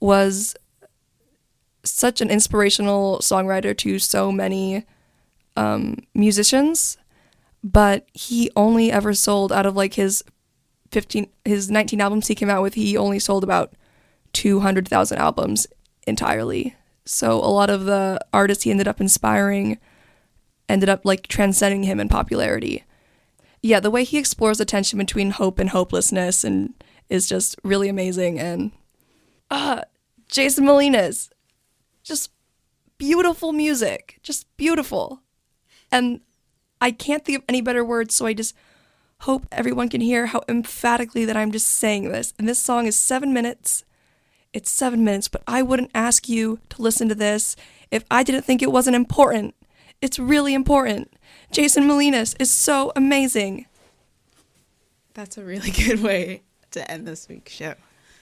was 0.00 0.54
such 1.84 2.20
an 2.20 2.30
inspirational 2.30 3.18
songwriter 3.18 3.76
to 3.78 3.98
so 3.98 4.30
many 4.30 4.84
um, 5.56 5.96
musicians, 6.14 6.98
but 7.64 8.06
he 8.12 8.50
only 8.54 8.92
ever 8.92 9.12
sold 9.14 9.52
out 9.52 9.66
of 9.66 9.74
like 9.74 9.94
his 9.94 10.22
15, 10.92 11.28
his 11.44 11.70
19 11.70 12.00
albums 12.00 12.28
he 12.28 12.34
came 12.34 12.50
out 12.50 12.62
with, 12.62 12.74
he 12.74 12.96
only 12.96 13.18
sold 13.18 13.42
about 13.42 13.72
200,000 14.32 15.18
albums 15.18 15.66
entirely. 16.06 16.76
So 17.04 17.32
a 17.32 17.50
lot 17.50 17.70
of 17.70 17.84
the 17.84 18.20
artists 18.32 18.64
he 18.64 18.70
ended 18.70 18.88
up 18.88 19.00
inspiring 19.00 19.78
ended 20.68 20.88
up 20.88 21.04
like 21.04 21.26
transcending 21.28 21.84
him 21.84 22.00
in 22.00 22.08
popularity. 22.08 22.84
Yeah, 23.62 23.80
the 23.80 23.90
way 23.90 24.04
he 24.04 24.18
explores 24.18 24.58
the 24.58 24.64
tension 24.64 24.98
between 24.98 25.32
hope 25.32 25.58
and 25.58 25.70
hopelessness 25.70 26.44
and 26.44 26.74
is 27.08 27.28
just 27.28 27.56
really 27.64 27.88
amazing 27.88 28.38
and 28.38 28.72
uh 29.50 29.82
Jason 30.28 30.64
Molinas 30.64 31.30
just 32.04 32.30
beautiful 32.98 33.52
music, 33.52 34.18
just 34.22 34.46
beautiful. 34.56 35.22
And 35.90 36.20
I 36.80 36.90
can't 36.90 37.24
think 37.24 37.38
of 37.38 37.44
any 37.48 37.60
better 37.60 37.84
words, 37.84 38.14
so 38.14 38.26
I 38.26 38.34
just 38.34 38.54
hope 39.22 39.46
everyone 39.50 39.88
can 39.88 40.00
hear 40.00 40.26
how 40.26 40.42
emphatically 40.48 41.24
that 41.24 41.36
I'm 41.36 41.50
just 41.50 41.66
saying 41.66 42.10
this. 42.10 42.34
And 42.38 42.48
this 42.48 42.58
song 42.58 42.86
is 42.86 42.96
7 42.96 43.32
minutes 43.32 43.84
it's 44.52 44.70
seven 44.70 45.04
minutes, 45.04 45.28
but 45.28 45.42
I 45.46 45.62
wouldn't 45.62 45.90
ask 45.94 46.28
you 46.28 46.58
to 46.70 46.82
listen 46.82 47.08
to 47.08 47.14
this 47.14 47.54
if 47.90 48.04
I 48.10 48.22
didn't 48.22 48.44
think 48.44 48.62
it 48.62 48.72
wasn't 48.72 48.96
important. 48.96 49.54
It's 50.00 50.18
really 50.18 50.54
important. 50.54 51.12
Jason 51.50 51.84
Molinas 51.84 52.34
is 52.40 52.50
so 52.50 52.92
amazing. 52.94 53.66
That's 55.14 55.36
a 55.38 55.44
really 55.44 55.70
good 55.86 56.02
way 56.02 56.42
to 56.72 56.88
end 56.90 57.06
this 57.06 57.28
week's 57.28 57.52
show. 57.52 57.74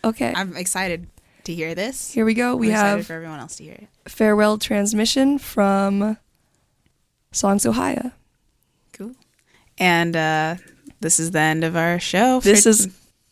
Okay, 0.04 0.32
I'm 0.34 0.56
excited 0.56 1.08
to 1.44 1.54
hear 1.54 1.74
this. 1.74 2.12
here 2.12 2.24
we 2.24 2.34
go. 2.34 2.56
We 2.56 2.68
I'm 2.68 2.72
excited 2.74 2.96
have 2.98 3.06
for 3.06 3.12
everyone 3.14 3.40
else 3.40 3.56
to 3.56 3.64
hear 3.64 3.74
it. 3.74 3.88
farewell 4.10 4.58
transmission 4.58 5.38
from 5.38 6.16
Songs 7.32 7.66
Ohia. 7.66 8.12
Cool. 8.92 9.12
And 9.78 10.16
uh, 10.16 10.56
this 11.00 11.20
is 11.20 11.32
the 11.32 11.40
end 11.40 11.62
of 11.64 11.76
our 11.76 11.98
show. 12.00 12.40
for- 12.40 12.48
This 12.48 12.66
is 12.66 12.88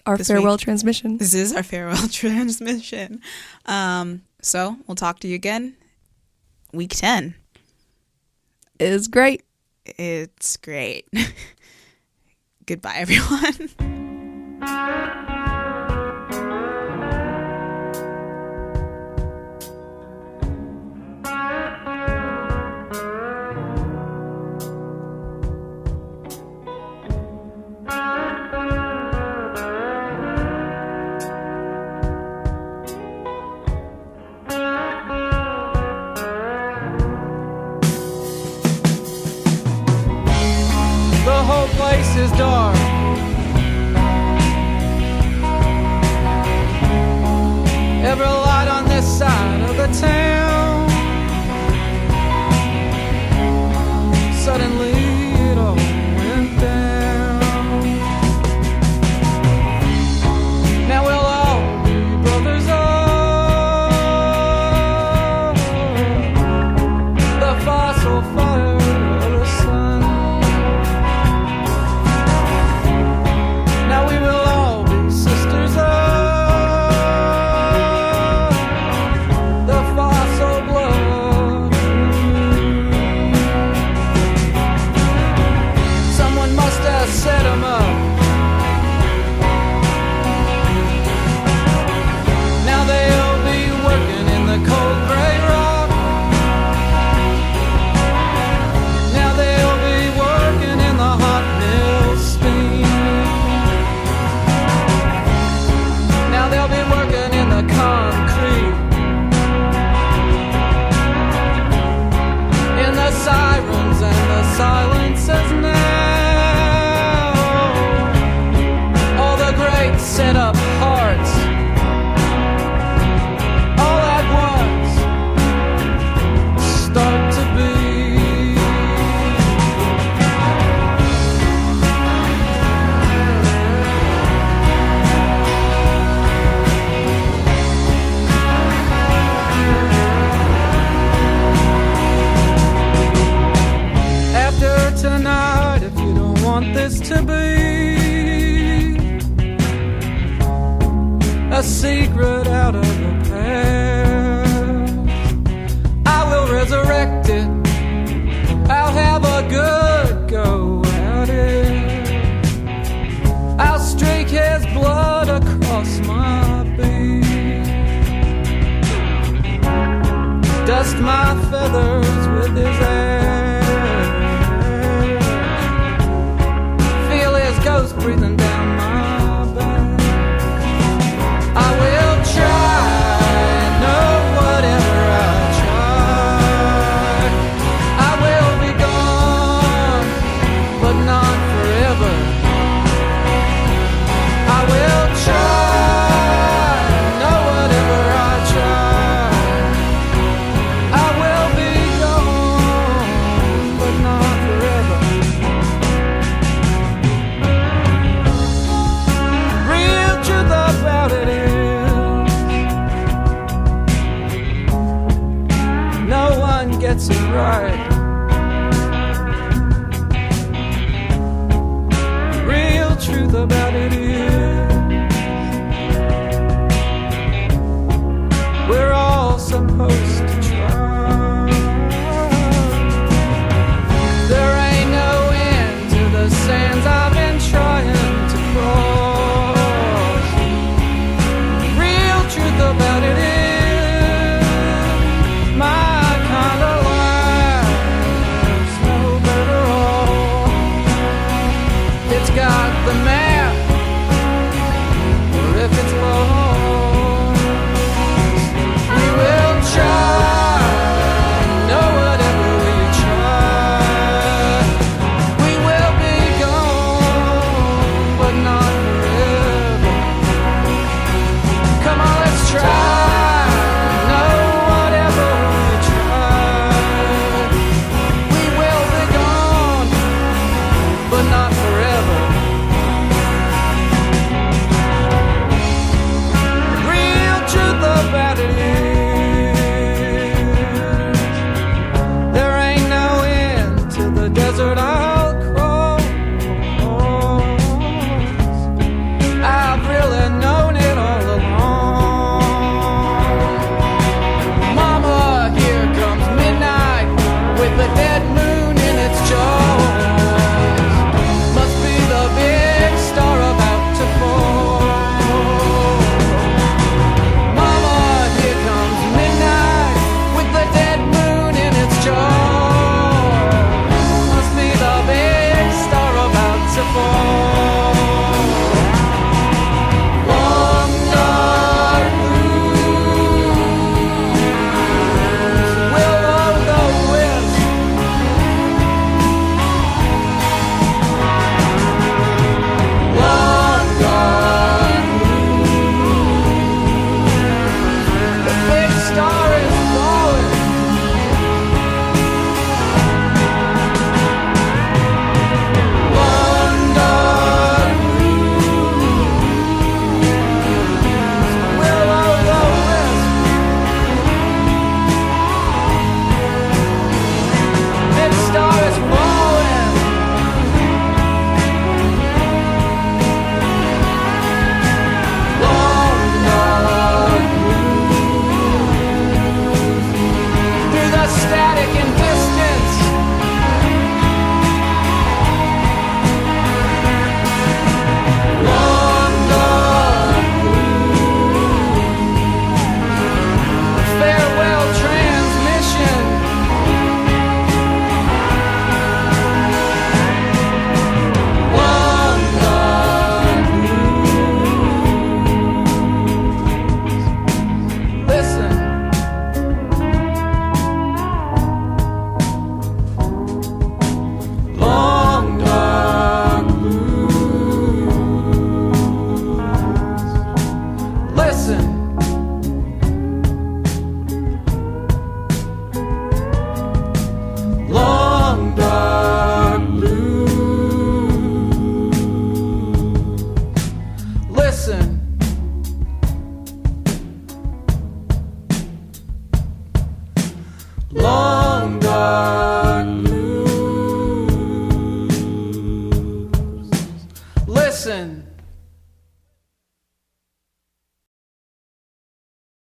our 0.06 0.16
this 0.18 0.26
farewell 0.28 0.54
week. 0.54 0.60
transmission. 0.60 1.16
this 1.18 1.32
is 1.34 1.54
our 1.54 1.62
farewell 1.62 2.08
transmission. 2.10 3.20
Um, 3.66 4.22
so 4.42 4.76
we'll 4.86 4.96
talk 4.96 5.20
to 5.20 5.28
you 5.28 5.34
again. 5.34 5.76
Week 6.72 6.92
ten. 6.94 7.34
Is 8.80 9.08
great. 9.08 9.44
It's 9.86 10.56
great. 10.56 11.06
Goodbye, 12.66 12.96
everyone. 12.96 13.68